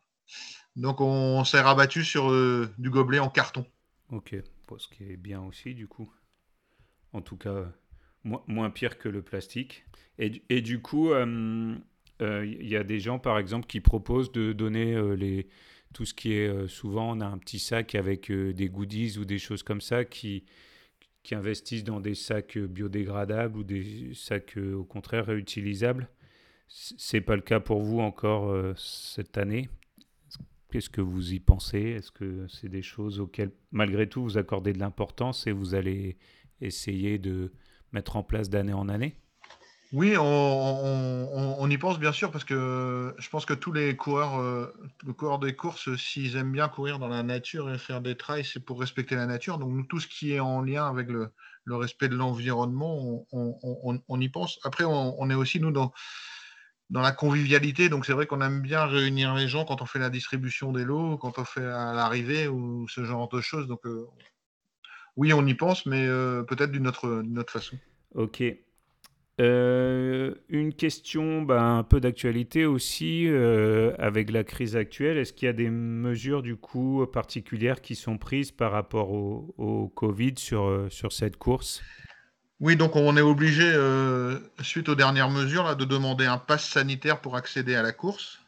Donc, 0.77 1.01
on, 1.01 1.43
s'est 1.45 1.61
rabattu 1.61 2.05
sur 2.05 2.31
euh, 2.31 2.71
du 2.77 2.91
gobelet 2.91 3.19
en 3.19 3.31
carton. 3.31 3.65
Ok, 4.11 4.37
ce 4.77 4.89
qui 4.89 5.05
est 5.05 5.17
bien 5.17 5.41
aussi, 5.41 5.75
du 5.75 5.89
coup. 5.89 6.13
En 7.15 7.23
tout 7.23 7.37
cas, 7.37 7.65
moins 8.25 8.71
pire 8.71 8.99
que 8.99 9.09
le 9.09 9.23
plastique. 9.23 9.87
Et, 10.19 10.43
et 10.51 10.61
du 10.61 10.83
coup, 10.83 11.13
euh, 11.13 11.77
il 12.21 12.69
y 12.69 12.77
a 12.77 12.85
des 12.85 13.01
gens, 13.01 13.19
par 13.19 13.39
exemple, 13.39 13.67
qui 13.67 13.81
proposent 13.81 14.33
de 14.33 14.53
donner 14.53 15.17
les 15.17 15.49
tout 15.95 16.05
ce 16.05 16.13
qui 16.13 16.35
est 16.35 16.49
euh, 16.49 16.69
souvent, 16.69 17.17
on 17.17 17.21
a 17.21 17.27
un 17.27 17.39
petit 17.39 17.59
sac 17.59 17.95
avec 17.95 18.31
euh, 18.31 18.53
des 18.53 18.69
goodies 18.69 19.17
ou 19.17 19.25
des 19.25 19.39
choses 19.39 19.63
comme 19.63 19.81
ça 19.81 20.05
qui, 20.05 20.45
investissent 21.33 21.85
dans 21.85 22.01
des 22.01 22.15
sacs 22.15 22.59
euh, 22.59 22.67
biodégradables 22.67 23.57
ou 23.57 23.65
des 23.65 24.13
sacs 24.13 24.59
au 24.59 24.85
contraire 24.85 25.25
réutilisables. 25.25 26.11
C'est 26.69 27.23
pas 27.23 27.37
le 27.37 27.43
cas 27.43 27.61
pour 27.61 27.81
vous 27.81 28.01
encore 28.01 28.77
cette 28.77 29.39
année? 29.39 29.69
Qu'est-ce 30.71 30.91
que 30.91 31.01
vous 31.01 31.35
y 31.35 31.41
pensez? 31.41 31.81
Est-ce 31.81 32.11
que 32.11 32.47
c'est 32.49 32.69
des 32.69 32.83
choses 32.83 33.21
auxquelles, 33.21 33.53
malgré 33.71 34.09
tout, 34.09 34.23
vous 34.23 34.39
accordez 34.39 34.73
de 34.73 34.79
l'importance 34.79 35.47
et 35.47 35.53
vous 35.53 35.75
allez 35.75 36.17
essayer 36.61 37.19
de 37.19 37.53
mettre 37.93 38.17
en 38.17 38.25
place 38.25 38.51
d'année 38.51 38.73
en 38.73 38.89
année? 38.89 39.15
Oui, 39.95 40.17
on, 40.19 41.71
y 41.71 41.79
pense 41.79 42.01
bien 42.01 42.11
sûr 42.11 42.33
parce 42.33 42.43
que 42.43 43.15
je 43.17 43.29
pense 43.29 43.47
que 43.47 43.55
tous 43.55 43.73
les 43.73 43.95
coureurs, 43.95 44.41
euh, 44.41 44.67
des 45.41 45.55
courses, 45.55 45.95
s'ils 45.95 46.35
aiment 46.35 46.51
bien 46.51 46.69
courir 46.69 46.99
dans 46.99 47.07
la 47.07 47.23
nature 47.23 47.73
et 47.73 47.79
faire 47.79 48.01
des 48.01 48.17
trails, 48.17 48.45
c'est 48.45 48.59
pour 48.59 48.81
respecter 48.81 49.15
la 49.15 49.27
nature. 49.27 49.57
Donc 49.57 49.87
tout 49.87 50.01
ce 50.01 50.09
qui 50.09 50.33
est 50.33 50.41
en 50.41 50.63
lien 50.63 50.89
avec 50.89 51.09
le, 51.09 51.31
respect 51.69 52.09
de 52.09 52.17
l'environnement, 52.17 53.25
on, 53.31 54.21
y 54.21 54.29
pense. 54.29 54.59
Après, 54.65 54.83
on, 54.85 55.31
est 55.31 55.35
aussi 55.35 55.61
nous 55.61 55.71
dans 55.71 55.93
dans 56.91 57.01
la 57.01 57.13
convivialité. 57.13 57.89
Donc 57.89 58.05
c'est 58.05 58.15
vrai 58.15 58.27
qu'on 58.27 58.41
aime 58.41 58.63
bien 58.63 58.87
réunir 58.87 59.33
les 59.35 59.47
gens 59.47 59.65
quand 59.65 59.81
on 59.81 59.87
fait 59.87 60.01
la 60.01 60.11
distribution 60.11 60.73
des 60.73 60.85
lots, 60.85 61.19
quand 61.19 61.39
on 61.39 61.45
fait 61.45 61.61
l'arrivée 61.61 62.49
ou 62.49 62.89
ce 62.89 63.05
genre 63.05 63.29
de 63.29 63.41
choses. 63.41 63.69
Donc 63.69 63.87
euh, 63.87 64.09
oui, 65.15 65.33
on 65.33 65.47
y 65.47 65.55
pense, 65.55 65.87
mais 65.87 66.05
euh, 66.05 66.43
peut-être 66.43 66.73
d'une 66.73 66.89
autre, 66.89 67.25
autre 67.39 67.53
façon. 67.53 67.79
Ok. 68.17 68.43
Euh, 69.41 70.33
une 70.49 70.73
question 70.73 71.43
bah, 71.43 71.61
un 71.61 71.83
peu 71.83 72.01
d'actualité 72.01 72.67
aussi 72.67 73.27
euh, 73.27 73.93
avec 73.99 74.31
la 74.31 74.45
crise 74.45 74.77
actuelle. 74.77 75.19
Est-ce 75.19 75.33
qu'il 75.33 75.47
y 75.47 75.49
a 75.49 75.53
des 75.55 75.71
mesures 75.71 76.43
du 76.43 76.55
coup 76.55 77.05
particulières 77.13 77.81
qui 77.81 77.97
sont 77.97 78.17
prises 78.17 78.53
par 78.53 78.71
rapport 78.71 79.11
au, 79.11 79.93
Covid 79.97 80.35
sur, 80.37 80.67
euh, 80.67 80.89
sur 80.89 81.13
cette 81.13 81.37
course? 81.37 81.83
Oui, 82.61 82.77
donc 82.77 82.95
on 82.95 83.17
est 83.17 83.23
obligé, 83.23 83.73
suite 84.63 84.89
aux 84.89 84.95
dernières 84.95 85.29
mesures, 85.29 85.75
de 85.75 85.85
demander 85.85 86.25
un 86.25 86.39
pass 86.39 86.65
sanitaire 86.65 87.21
pour 87.21 87.37
accéder 87.37 87.75
à 87.75 87.83
la 87.83 87.93
course 87.93 88.39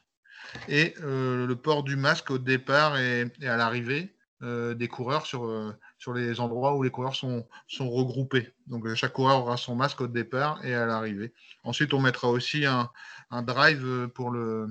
et 0.68 0.94
le 1.02 1.52
port 1.54 1.82
du 1.82 1.96
masque 1.96 2.30
au 2.30 2.38
départ 2.38 2.96
et, 2.98 3.26
et 3.42 3.48
à 3.48 3.56
l'arrivée 3.56 4.14
des 4.40 4.88
coureurs 4.88 5.26
sur 5.26 5.74
sur 5.98 6.12
les 6.12 6.40
endroits 6.40 6.76
où 6.76 6.82
les 6.82 6.90
coureurs 6.90 7.14
sont, 7.14 7.46
sont 7.66 7.90
regroupés. 7.90 8.52
Donc 8.66 8.86
euh, 8.86 8.94
chaque 8.94 9.12
coureur 9.12 9.40
aura 9.40 9.56
son 9.56 9.74
masque 9.74 10.00
au 10.02 10.06
départ 10.06 10.64
et 10.64 10.74
à 10.74 10.86
l'arrivée. 10.86 11.32
Ensuite, 11.64 11.94
on 11.94 12.00
mettra 12.00 12.28
aussi 12.28 12.66
un, 12.66 12.90
un 13.30 13.42
drive 13.42 13.84
euh, 13.84 14.08
pour 14.08 14.30
le, 14.30 14.68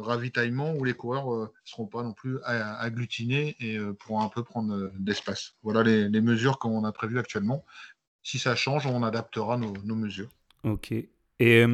ravitaillement 0.00 0.72
où 0.72 0.84
les 0.84 0.94
coureurs 0.94 1.26
ne 1.26 1.44
euh, 1.44 1.46
seront 1.64 1.86
pas 1.86 2.02
non 2.02 2.14
plus 2.14 2.38
agglutinés 2.44 3.54
et 3.60 3.78
pourront 3.98 4.22
un 4.22 4.30
peu 4.30 4.42
prendre 4.42 4.90
d'espace. 4.98 5.56
Voilà 5.62 5.82
les, 5.82 6.08
les 6.08 6.20
mesures 6.22 6.58
qu'on 6.58 6.84
a 6.84 6.92
prévues 6.92 7.18
actuellement. 7.18 7.62
Si 8.22 8.38
ça 8.38 8.56
change, 8.56 8.86
on 8.86 9.02
adaptera 9.02 9.58
nos, 9.58 9.74
nos 9.84 9.94
mesures. 9.94 10.30
Ok. 10.64 10.94
Et 11.38 11.64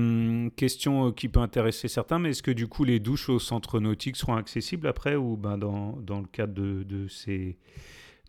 question 0.56 1.12
qui 1.12 1.28
peut 1.28 1.40
intéresser 1.40 1.86
certains, 1.86 2.18
mais 2.18 2.30
est-ce 2.30 2.42
que 2.42 2.50
du 2.50 2.66
coup 2.66 2.82
les 2.82 2.98
douches 2.98 3.28
au 3.28 3.38
centre 3.38 3.78
nautique 3.78 4.16
seront 4.16 4.34
accessibles 4.34 4.88
après 4.88 5.14
ou 5.14 5.36
ben, 5.36 5.56
dans, 5.56 5.92
dans 6.00 6.20
le 6.20 6.26
cadre 6.26 6.52
de, 6.52 6.82
de 6.82 7.06
ces 7.06 7.58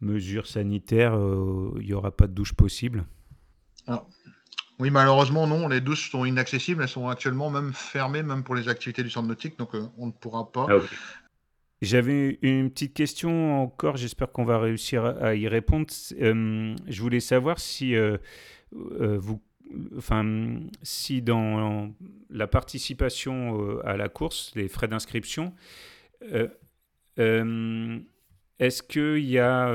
mesures 0.02 0.46
sanitaires, 0.46 1.16
euh, 1.16 1.72
il 1.80 1.88
n'y 1.88 1.94
aura 1.94 2.12
pas 2.12 2.28
de 2.28 2.34
douche 2.34 2.54
possible 2.54 3.06
Oui, 4.80 4.92
malheureusement 4.92 5.48
non, 5.48 5.68
les 5.68 5.82
douches 5.82 6.12
sont 6.12 6.26
inaccessibles, 6.26 6.84
elles 6.84 6.90
sont 6.90 7.08
actuellement 7.08 7.50
même 7.50 7.74
fermées, 7.74 8.22
même 8.22 8.44
pour 8.44 8.54
les 8.54 8.70
activités 8.70 9.02
du 9.02 9.10
centre 9.10 9.28
nautique, 9.28 9.58
donc 9.58 9.74
euh, 9.74 9.88
on 9.98 10.08
ne 10.08 10.12
pourra 10.12 10.52
pas. 10.52 10.68
Ah, 10.70 10.80
J'avais 11.82 12.38
une 12.42 12.70
petite 12.70 12.94
question 12.94 13.64
encore, 13.64 13.98
j'espère 13.98 14.32
qu'on 14.32 14.46
va 14.46 14.60
réussir 14.60 15.04
à 15.06 15.34
y 15.36 15.48
répondre. 15.48 15.88
je 15.90 17.02
voulais 17.02 17.20
savoir 17.20 17.60
si 17.60 17.96
vous 18.72 19.42
enfin, 19.98 20.60
si 20.82 21.22
dans 21.22 21.92
la 22.30 22.48
participation 22.48 23.62
euh, 23.62 23.88
à 23.88 23.98
la 23.98 24.10
course, 24.10 24.52
les 24.56 24.68
frais 24.68 24.88
d'inscription, 24.88 25.54
euh, 26.32 26.48
euh, 27.20 28.00
Est-ce 28.60 28.82
qu'il 28.82 29.26
y 29.26 29.40
a 29.40 29.68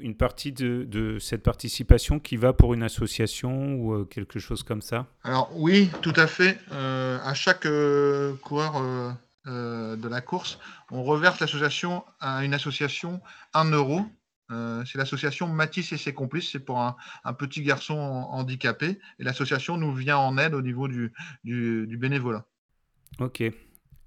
une 0.00 0.16
partie 0.16 0.52
de, 0.52 1.18
cette 1.20 1.42
participation 1.42 2.18
qui 2.18 2.36
va 2.36 2.52
pour 2.52 2.72
une 2.72 2.82
association 2.82 3.74
ou 3.74 4.04
quelque 4.06 4.38
chose 4.38 4.62
comme 4.62 4.82
ça? 4.82 5.06
Alors 5.24 5.50
oui, 5.54 5.90
tout 6.00 6.14
à 6.16 6.26
fait. 6.26 6.58
À 6.70 7.34
chaque 7.34 7.66
coureur 8.42 9.16
de 9.44 10.08
la 10.08 10.20
course, 10.20 10.58
on 10.90 11.02
reverse 11.02 11.40
l'association 11.40 12.04
à 12.20 12.44
une 12.44 12.54
association 12.54 13.20
1 13.52 13.70
euro. 13.72 14.06
C'est 14.50 14.96
l'association 14.96 15.48
Matisse 15.48 15.92
et 15.92 15.96
ses 15.98 16.14
complices. 16.14 16.50
C'est 16.52 16.64
pour 16.64 16.80
un, 16.80 16.96
petit 17.34 17.62
garçon 17.62 17.94
handicapé. 17.96 18.98
Et 19.18 19.24
l'association 19.24 19.76
nous 19.76 19.94
vient 19.94 20.18
en 20.18 20.38
aide 20.38 20.54
au 20.54 20.62
niveau 20.62 20.88
du, 20.88 21.12
du 21.44 21.96
bénévolat. 21.96 22.44
Ok. 23.20 23.42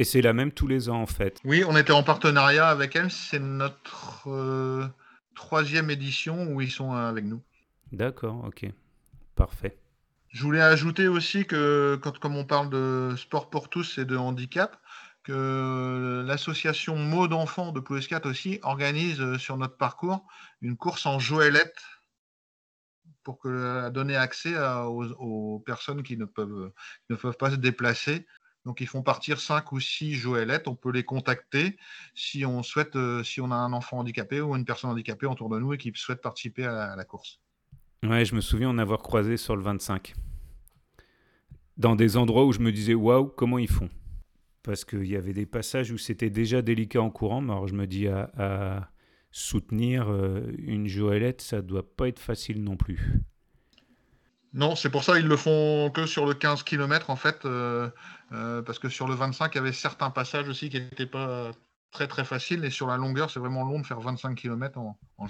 Et 0.02 0.04
c'est 0.04 0.22
la 0.22 0.34
même 0.34 0.52
tous 0.52 0.66
les 0.66 0.90
ans 0.90 1.00
en 1.02 1.06
fait. 1.06 1.40
Oui, 1.44 1.64
on 1.68 1.78
était 1.78 1.92
en 1.92 2.02
partenariat 2.02 2.68
avec 2.68 2.96
elle. 2.96 3.12
C'est 3.12 3.40
notre 3.40 4.28
euh, 4.28 4.88
troisième 5.36 5.92
édition 5.92 6.52
où 6.52 6.60
ils 6.60 6.72
sont 6.72 6.96
euh, 6.96 7.08
avec 7.08 7.26
nous. 7.26 7.40
D'accord, 7.92 8.44
ok. 8.46 8.66
Parfait. 9.36 9.78
Je 10.30 10.42
voulais 10.42 10.62
ajouter 10.62 11.08
aussi 11.08 11.46
que, 11.46 12.00
quand, 12.02 12.18
comme 12.18 12.36
on 12.36 12.46
parle 12.46 12.72
de 12.72 13.14
sport 13.16 13.52
pour 13.52 13.70
tous 13.70 14.00
et 14.00 14.06
de 14.06 14.18
handicap, 14.18 14.76
que 15.24 16.24
l'association 16.26 16.96
Mots 16.96 17.28
d'enfants 17.28 17.72
de 17.72 17.80
Plus 17.80 18.08
4 18.08 18.28
aussi 18.28 18.60
organise 18.64 19.22
euh, 19.22 19.38
sur 19.38 19.58
notre 19.58 19.78
parcours 19.78 20.26
une 20.62 20.78
course 20.78 21.06
en 21.06 21.20
joëlette 21.20 21.82
pour 23.24 23.40
que, 23.40 23.90
donner 23.90 24.16
accès 24.16 24.56
aux, 24.58 25.60
personnes 25.60 26.02
qui 26.02 26.18
ne 26.18 26.26
peuvent, 26.26 26.72
ne 27.10 27.16
peuvent 27.16 27.38
pas 27.38 27.52
se 27.52 27.56
déplacer 27.56 28.26
donc, 28.66 28.80
ils 28.80 28.88
font 28.88 29.02
partir 29.02 29.40
5 29.40 29.72
ou 29.72 29.80
6 29.80 30.14
joëlettes. 30.14 30.68
On 30.68 30.76
peut 30.76 30.92
les 30.92 31.04
contacter 31.04 31.78
si 32.14 32.46
on 32.46 32.62
souhaite, 32.62 32.96
euh, 32.96 33.24
si 33.24 33.42
on 33.42 33.52
a 33.52 33.56
un 33.56 33.74
enfant 33.74 34.00
handicapé 34.00 34.40
ou 34.40 34.56
une 34.56 34.66
personne 34.66 34.92
handicapée 34.92 35.26
autour 35.26 35.50
de 35.50 35.58
nous 35.58 35.74
et 35.74 35.78
qui 35.78 35.92
souhaite 35.96 36.22
participer 36.22 36.66
à, 36.66 36.96
la 36.96 37.04
course. 37.04 37.40
Ouais, 38.04 38.26
je 38.26 38.36
me 38.36 38.42
souviens 38.42 38.70
en 38.70 38.78
avoir 38.78 39.00
croisé 39.00 39.38
sur 39.38 39.56
le 39.56 39.64
25. 39.64 40.14
Dans 41.78 41.96
des 41.96 42.18
endroits 42.18 42.46
où 42.46 42.52
je 42.52 42.60
me 42.60 42.72
disais, 42.72 42.94
waouh, 42.94 43.28
comment 43.28 43.58
ils 43.58 43.70
font? 43.70 43.90
Parce 44.64 44.86
qu'il 44.86 45.08
y 45.08 45.16
avait 45.16 45.34
des 45.34 45.46
passages 45.46 45.92
où 45.92 45.98
c'était 45.98 46.30
déjà 46.30 46.62
délicat 46.62 47.02
en 47.02 47.10
courant. 47.10 47.42
Mais 47.42 47.52
alors, 47.52 47.68
je 47.68 47.74
me 47.74 47.88
dis, 47.88 48.08
à, 48.08 48.90
soutenir 49.32 50.10
euh, 50.10 50.52
une 50.58 50.88
joëlette, 50.88 51.42
ça 51.42 51.62
doit 51.62 51.96
pas 51.96 52.08
être 52.08 52.20
facile 52.20 52.64
non 52.64 52.76
plus. 52.76 53.00
Non, 54.54 54.76
c'est 54.76 54.90
pour 54.90 55.04
ça 55.04 55.18
qu'ils 55.18 55.28
le 55.28 55.38
font 55.38 55.90
que 55.92 56.06
sur 56.06 56.26
le 56.26 56.34
15 56.34 56.64
km 56.64 57.10
en 57.10 57.16
fait, 57.16 57.46
euh, 57.46 57.90
euh, 58.34 58.62
parce 58.62 58.80
que 58.80 58.90
sur 58.90 59.08
le 59.08 59.16
25, 59.16 59.54
il 59.54 59.58
y 59.58 59.62
avait 59.62 59.72
certains 59.72 60.10
passages 60.10 60.50
aussi 60.50 60.70
qui 60.70 60.82
n'étaient 60.82 61.06
pas 61.06 61.52
très 61.92 62.08
très 62.08 62.26
faciles, 62.26 62.64
et 62.66 62.70
sur 62.70 62.88
la 62.88 62.98
longueur, 62.98 63.30
c'est 63.30 63.40
vraiment 63.40 63.64
long 63.64 63.80
de 63.80 63.86
faire 63.86 64.00
25 64.00 64.36
km 64.36 64.78
en, 64.78 64.98
en 65.18 65.28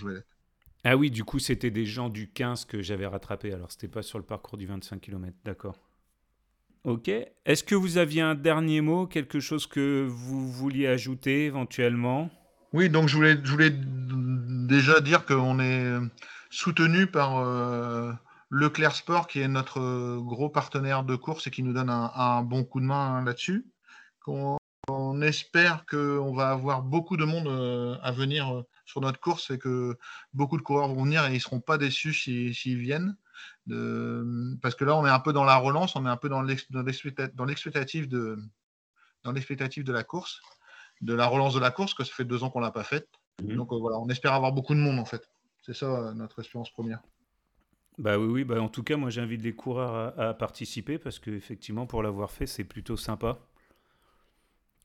Ah 0.84 0.98
oui, 0.98 1.12
du 1.12 1.24
coup, 1.24 1.38
c'était 1.38 1.72
des 1.72 1.86
gens 1.86 2.10
du 2.10 2.32
15 2.32 2.66
que 2.66 2.82
j'avais 2.82 3.06
rattrapé, 3.06 3.54
alors 3.54 3.72
c'était 3.72 3.88
pas 3.88 4.02
sur 4.02 4.18
le 4.18 4.26
parcours 4.26 4.58
du 4.58 4.66
25 4.66 5.00
km, 5.00 5.36
d'accord. 5.46 5.91
Ok. 6.84 7.10
Est-ce 7.46 7.64
que 7.64 7.76
vous 7.76 7.98
aviez 7.98 8.22
un 8.22 8.36
dernier 8.36 8.82
mot, 8.82 9.06
quelque 9.08 9.40
chose 9.40 9.68
que 9.68 10.08
vous 10.10 10.52
vouliez 10.52 10.88
ajouter 10.88 11.46
éventuellement? 11.46 12.30
Oui, 12.74 12.90
donc 12.90 13.08
je 13.08 13.16
voulais, 13.16 13.72
déjà 14.68 15.00
dire 15.02 15.26
qu'on 15.26 15.60
est 15.60 15.94
soutenu 16.50 17.08
par... 17.08 17.38
Euh, 17.38 18.12
Leclerc 18.52 18.96
Sport, 18.96 19.28
qui 19.28 19.40
est 19.40 19.48
notre 19.48 20.18
gros 20.20 20.50
partenaire 20.50 21.04
de 21.04 21.16
course 21.16 21.48
et 21.48 21.52
qui 21.52 21.64
nous 21.64 21.72
donne 21.72 21.90
un, 21.90 22.42
bon 22.44 22.66
coup 22.66 22.82
de 22.82 22.86
main 22.86 23.24
là-dessus. 23.24 23.66
On, 24.28 24.58
espère 25.22 25.86
qu'on 25.86 26.34
va 26.34 26.50
avoir 26.50 26.82
beaucoup 26.82 27.16
de 27.16 27.24
monde 27.24 27.48
euh, 27.48 27.96
à 28.02 28.12
venir 28.12 28.54
euh, 28.54 28.64
sur 28.86 29.00
notre 29.00 29.20
course 29.20 29.52
et 29.52 29.58
que 29.58 29.98
beaucoup 30.34 30.58
de 30.58 30.64
coureurs 30.64 30.90
vont 30.90 31.04
venir 31.04 31.24
et 31.26 31.30
ils 31.30 31.36
ne 31.36 31.40
seront 31.40 31.62
pas 31.62 31.78
déçus 31.78 32.14
s'ils 32.14 32.78
viennent. 32.78 33.16
Parce 34.62 34.76
que 34.76 34.84
là, 34.84 34.96
on 34.96 35.06
est 35.06 35.10
un 35.10 35.20
peu 35.20 35.34
dans 35.34 35.44
la 35.44 35.58
relance, 35.58 35.96
on 35.96 36.06
est 36.06 36.10
un 36.10 36.18
peu 36.18 36.30
dans 36.30 36.42
l'expectative 36.42 38.08
de, 38.08 38.38
dans 39.24 39.34
de 39.34 39.92
la 39.92 40.04
course, 40.04 40.42
de 41.02 41.14
la 41.14 41.28
relance 41.28 41.54
de 41.54 41.60
la 41.60 41.72
course, 41.72 41.94
que 41.94 42.04
ça 42.04 42.14
fait 42.14 42.26
deux 42.26 42.44
ans 42.44 42.50
qu'on 42.50 42.60
ne 42.60 42.66
l'a 42.66 42.72
pas 42.72 42.84
faite. 42.84 43.08
Mmh. 43.42 43.56
Donc 43.56 43.70
voilà, 43.72 43.98
on 44.00 44.10
espère 44.10 44.34
avoir 44.34 44.52
beaucoup 44.52 44.74
de 44.74 44.80
monde 44.80 45.00
en 45.00 45.06
fait. 45.06 45.30
C'est 45.62 45.76
ça 45.76 46.14
notre 46.16 46.40
espérance 46.40 46.72
première. 46.72 47.02
Bah 47.98 48.18
oui, 48.18 48.28
oui 48.28 48.44
bah 48.44 48.62
en 48.62 48.70
tout 48.70 48.84
cas, 48.84 48.98
moi 48.98 49.10
j'invite 49.10 49.44
les 49.44 49.54
coureurs 49.54 50.20
à, 50.20 50.34
participer 50.34 50.98
parce 50.98 51.20
qu'effectivement, 51.20 51.86
pour 51.86 52.02
l'avoir 52.02 52.32
fait, 52.32 52.48
c'est 52.48 52.64
plutôt 52.64 52.98
sympa. 52.98 53.40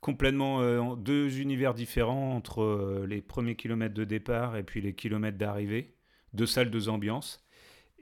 Complètement 0.01 0.61
euh, 0.61 0.95
deux 0.97 1.40
univers 1.40 1.75
différents 1.75 2.35
entre 2.37 2.62
euh, 2.62 3.07
les 3.09 3.23
premiers 3.23 3.57
kilomètres 3.57 3.95
de 3.95 4.05
départ 4.05 4.57
et 4.57 4.62
puis 4.62 4.81
les 4.81 4.95
kilomètres 4.95 5.38
d'arrivée. 5.38 5.97
Deux 6.35 6.47
salles, 6.47 6.71
deux 6.71 6.88
ambiances. 6.88 7.45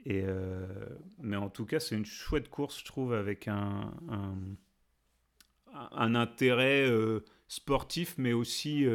Euh, 0.07 0.67
mais 1.19 1.35
en 1.35 1.49
tout 1.49 1.65
cas, 1.65 1.79
c'est 1.79 1.95
une 1.95 2.05
chouette 2.05 2.49
course, 2.49 2.79
je 2.79 2.85
trouve, 2.85 3.13
avec 3.13 3.47
un, 3.47 3.91
un, 5.91 6.15
intérêt 6.15 6.87
sportif, 7.47 8.15
mais 8.17 8.33
aussi 8.33 8.85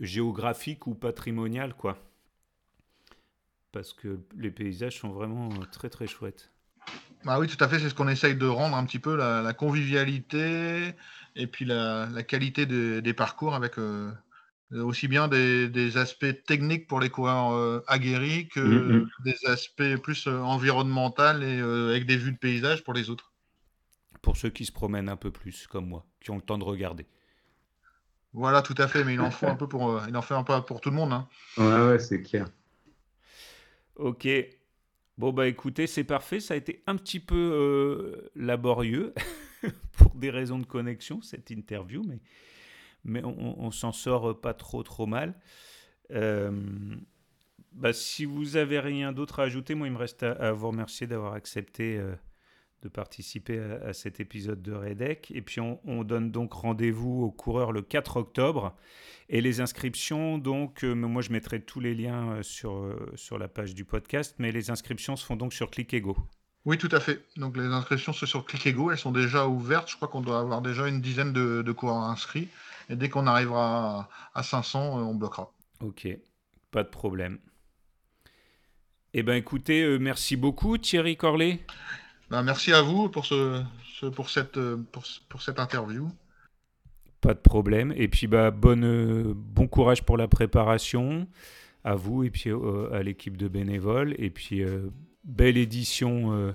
géographique 0.00 0.86
ou 0.86 0.94
patrimonial, 0.94 1.74
quoi 1.74 1.98
parce 3.74 3.92
que 3.92 4.20
les 4.36 4.52
paysages 4.52 5.00
sont 5.00 5.10
vraiment 5.10 5.50
euh, 5.50 5.64
très 5.70 5.90
très 5.90 6.06
chouettes. 6.06 6.50
Bah 7.24 7.40
oui, 7.40 7.48
tout 7.48 7.62
à 7.62 7.68
fait, 7.68 7.78
c'est 7.80 7.88
ce 7.88 7.94
qu'on 7.94 8.08
essaye 8.08 8.36
de 8.36 8.46
rendre 8.46 8.76
un 8.76 8.84
petit 8.84 8.98
peu 8.98 9.16
la, 9.16 9.52
convivialité 9.52 10.94
et 11.34 11.46
puis 11.46 11.64
la, 11.64 12.08
qualité 12.22 12.66
des 12.66 13.14
parcours 13.14 13.54
avec 13.54 13.78
euh, 13.78 14.12
aussi 14.72 15.08
bien 15.08 15.28
des, 15.28 15.96
aspects 15.96 16.44
techniques 16.46 16.86
pour 16.86 17.00
les 17.00 17.10
coureurs 17.10 17.52
euh, 17.52 17.84
aguerris 17.86 18.48
que 18.48 18.60
mm, 18.60 18.96
mm. 18.96 19.08
des 19.24 19.46
aspects 19.46 19.96
plus 20.02 20.26
environnementaux 20.26 21.40
et 21.40 21.60
avec 21.60 22.06
des 22.06 22.16
vues 22.16 22.32
de 22.32 22.38
paysage 22.38 22.82
pour 22.84 22.94
les 22.94 23.10
autres. 23.10 23.32
Pour 24.22 24.36
ceux 24.36 24.50
qui 24.50 24.64
se 24.64 24.72
promènent 24.72 25.08
un 25.08 25.16
peu 25.16 25.30
plus, 25.30 25.66
comme 25.66 25.86
moi, 25.86 26.06
qui 26.20 26.30
ont 26.30 26.36
le 26.36 26.42
temps 26.42 26.58
de 26.58 26.64
regarder. 26.64 27.06
Voilà, 28.32 28.62
tout 28.62 28.74
à 28.78 28.88
fait, 28.88 29.04
mais 29.04 29.14
il 29.14 29.20
en 29.20 29.30
faut 29.30 29.46
un 29.46 29.54
peu 29.54 29.68
pour, 29.68 30.00
il 30.08 30.16
en 30.16 30.22
fait 30.22 30.34
un 30.34 30.42
peu 30.42 30.60
pour 30.62 30.80
tout 30.80 30.90
le 30.90 30.96
monde. 30.96 31.12
Hein. 31.12 31.28
Ouais, 31.56 31.88
ouais, 31.88 31.98
c'est 31.98 32.22
clair. 32.22 32.46
Ok. 33.96 34.26
Bon, 35.16 35.32
bah 35.32 35.46
écoutez, 35.46 35.86
c'est 35.86 36.04
parfait. 36.04 36.40
Ça 36.40 36.54
a 36.54 36.56
été 36.56 36.82
un 36.86 36.96
petit 36.96 37.20
peu 37.20 37.36
euh, 37.36 38.30
laborieux 38.34 39.14
pour 39.92 40.14
des 40.16 40.30
raisons 40.30 40.58
de 40.58 40.66
connexion, 40.66 41.22
cette 41.22 41.50
interview, 41.50 42.02
mais, 42.02 42.18
mais 43.04 43.22
on, 43.24 43.70
s'en 43.70 43.92
sort 43.92 44.40
pas 44.40 44.54
trop, 44.54 44.82
trop 44.82 45.06
mal. 45.06 45.34
Euh, 46.12 46.50
bah, 47.72 47.92
si 47.92 48.24
vous 48.24 48.56
avez 48.56 48.80
rien 48.80 49.12
d'autre 49.12 49.40
à 49.40 49.44
ajouter, 49.44 49.74
moi, 49.74 49.86
il 49.86 49.92
me 49.92 49.98
reste 49.98 50.22
à, 50.22 50.52
vous 50.52 50.68
remercier 50.68 51.06
d'avoir 51.06 51.34
accepté 51.34 51.98
euh, 51.98 52.14
de 52.82 52.88
participer 52.88 53.58
à, 53.58 53.92
cet 53.92 54.20
épisode 54.20 54.62
de 54.62 54.72
Redec. 54.72 55.30
Et 55.34 55.42
puis, 55.42 55.60
on, 55.60 55.80
on 55.84 56.04
donne 56.04 56.30
donc 56.30 56.52
rendez-vous 56.52 57.22
aux 57.22 57.32
coureurs 57.32 57.72
le 57.72 57.82
4 57.82 58.16
octobre. 58.16 58.74
Et 59.28 59.40
les 59.40 59.60
inscriptions, 59.60 60.38
donc, 60.38 60.84
euh, 60.84 60.94
moi 60.94 61.22
je 61.22 61.32
mettrai 61.32 61.60
tous 61.62 61.80
les 61.80 61.94
liens 61.94 62.42
sur, 62.42 62.94
sur 63.14 63.38
la 63.38 63.48
page 63.48 63.74
du 63.74 63.86
podcast, 63.86 64.34
mais 64.38 64.52
les 64.52 64.70
inscriptions 64.70 65.16
se 65.16 65.24
font 65.24 65.36
donc 65.36 65.54
sur 65.54 65.70
ClickEgo. 65.70 66.16
Oui, 66.66 66.78
tout 66.78 66.88
à 66.92 67.00
fait. 67.00 67.22
Donc 67.36 67.56
les 67.56 67.64
inscriptions 67.64 68.12
sont 68.12 68.26
sur 68.26 68.44
ClickEgo, 68.44 68.90
elles 68.90 68.98
sont 68.98 69.12
déjà 69.12 69.46
ouvertes. 69.46 69.90
Je 69.90 69.96
crois 69.96 70.08
qu'on 70.08 70.22
doit 70.22 70.40
avoir 70.40 70.62
déjà 70.62 70.88
une 70.88 71.00
dizaine 71.00 71.32
de, 71.32 71.62
de 71.62 71.72
coureurs 71.72 72.04
inscrits. 72.04 72.48
Et 72.90 72.96
dès 72.96 73.08
qu'on 73.08 73.26
arrivera 73.26 74.08
à, 74.34 74.42
500, 74.42 74.98
on 74.98 75.14
bloquera. 75.14 75.52
Ok, 75.80 76.08
pas 76.70 76.82
de 76.82 76.88
problème. 76.88 77.38
Eh 79.12 79.22
bien 79.22 79.34
écoutez, 79.34 79.98
merci 79.98 80.36
beaucoup 80.36 80.76
Thierry 80.76 81.16
Corlet. 81.16 81.60
Ben, 82.30 82.42
merci 82.42 82.72
à 82.72 82.82
vous 82.82 83.08
pour, 83.08 83.26
ce, 83.26 83.62
pour, 84.14 84.28
cette, 84.30 84.58
pour, 84.90 85.04
pour 85.28 85.42
cette 85.42 85.60
interview. 85.60 86.10
Pas 87.24 87.32
de 87.32 87.38
problème. 87.38 87.94
Et 87.96 88.06
puis, 88.06 88.26
bah, 88.26 88.50
bonne, 88.50 88.84
euh, 88.84 89.32
bon 89.34 89.66
courage 89.66 90.02
pour 90.02 90.18
la 90.18 90.28
préparation 90.28 91.26
à 91.82 91.94
vous 91.94 92.22
et 92.22 92.28
puis 92.28 92.50
euh, 92.50 92.92
à 92.92 93.02
l'équipe 93.02 93.38
de 93.38 93.48
bénévoles. 93.48 94.14
Et 94.18 94.28
puis, 94.28 94.62
euh, 94.62 94.90
belle 95.24 95.56
édition 95.56 96.52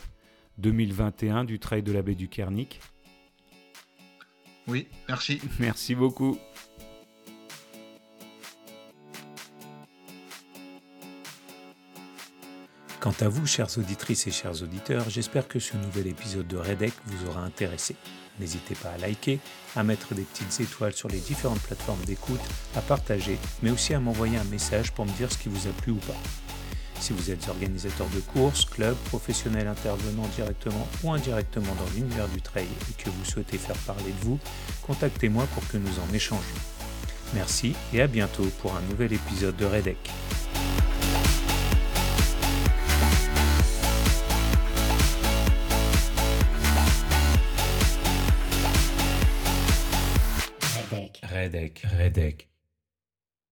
2021 0.59 1.43
du 1.43 1.57
Trail 1.57 1.81
de 1.81 1.91
la 1.91 2.03
baie 2.03 2.13
du 2.13 2.27
Kernic. 2.27 2.81
Oui, 4.69 4.87
merci. 5.07 5.41
Merci 5.59 5.95
beaucoup. 5.95 6.37
Quant 12.99 13.13
à 13.21 13.29
vous, 13.29 13.47
chères 13.47 13.77
auditrices 13.77 14.27
et 14.27 14.31
chers 14.31 14.61
auditeurs, 14.61 15.09
j'espère 15.09 15.47
que 15.47 15.57
ce 15.57 15.75
nouvel 15.77 16.07
épisode 16.07 16.47
de 16.47 16.57
Redec 16.57 16.93
vous 17.05 17.29
aura 17.29 17.41
intéressé. 17.41 17.95
N'hésitez 18.39 18.75
pas 18.75 18.89
à 18.91 18.97
liker, 18.97 19.39
à 19.75 19.83
mettre 19.83 20.13
des 20.13 20.23
petites 20.23 20.59
étoiles 20.59 20.93
sur 20.93 21.07
les 21.07 21.19
différentes 21.19 21.61
plateformes 21.61 22.03
d'écoute, 22.05 22.41
à 22.75 22.81
partager, 22.81 23.37
mais 23.63 23.71
aussi 23.71 23.93
à 23.93 23.99
m'envoyer 23.99 24.37
un 24.37 24.43
message 24.45 24.91
pour 24.91 25.05
me 25.05 25.11
dire 25.13 25.31
ce 25.31 25.37
qui 25.37 25.49
vous 25.49 25.67
a 25.67 25.71
plu 25.71 25.93
ou 25.93 25.99
pas. 25.99 26.15
Si 26.99 27.13
vous 27.13 27.31
êtes 27.31 27.47
organisateur 27.47 28.07
de 28.09 28.19
courses, 28.19 28.65
club, 28.65 28.95
professionnel 29.05 29.67
intervenant 29.67 30.27
directement 30.35 30.87
ou 31.03 31.11
indirectement 31.11 31.73
dans 31.75 31.89
l'univers 31.95 32.27
du 32.27 32.41
trail 32.41 32.67
et 32.89 33.03
que 33.03 33.09
vous 33.09 33.25
souhaitez 33.25 33.57
faire 33.57 33.77
parler 33.77 34.11
de 34.11 34.25
vous, 34.25 34.37
contactez-moi 34.83 35.45
pour 35.53 35.67
que 35.67 35.77
nous 35.77 35.99
en 35.99 36.13
échangions. 36.13 36.43
Merci 37.33 37.75
et 37.93 38.01
à 38.01 38.07
bientôt 38.07 38.47
pour 38.61 38.75
un 38.75 38.81
nouvel 38.81 39.13
épisode 39.13 39.55
de 39.55 39.65
Redec. 39.65 39.97
Redec. 50.91 51.21
Redec. 51.23 51.85
Redec. 51.97 52.48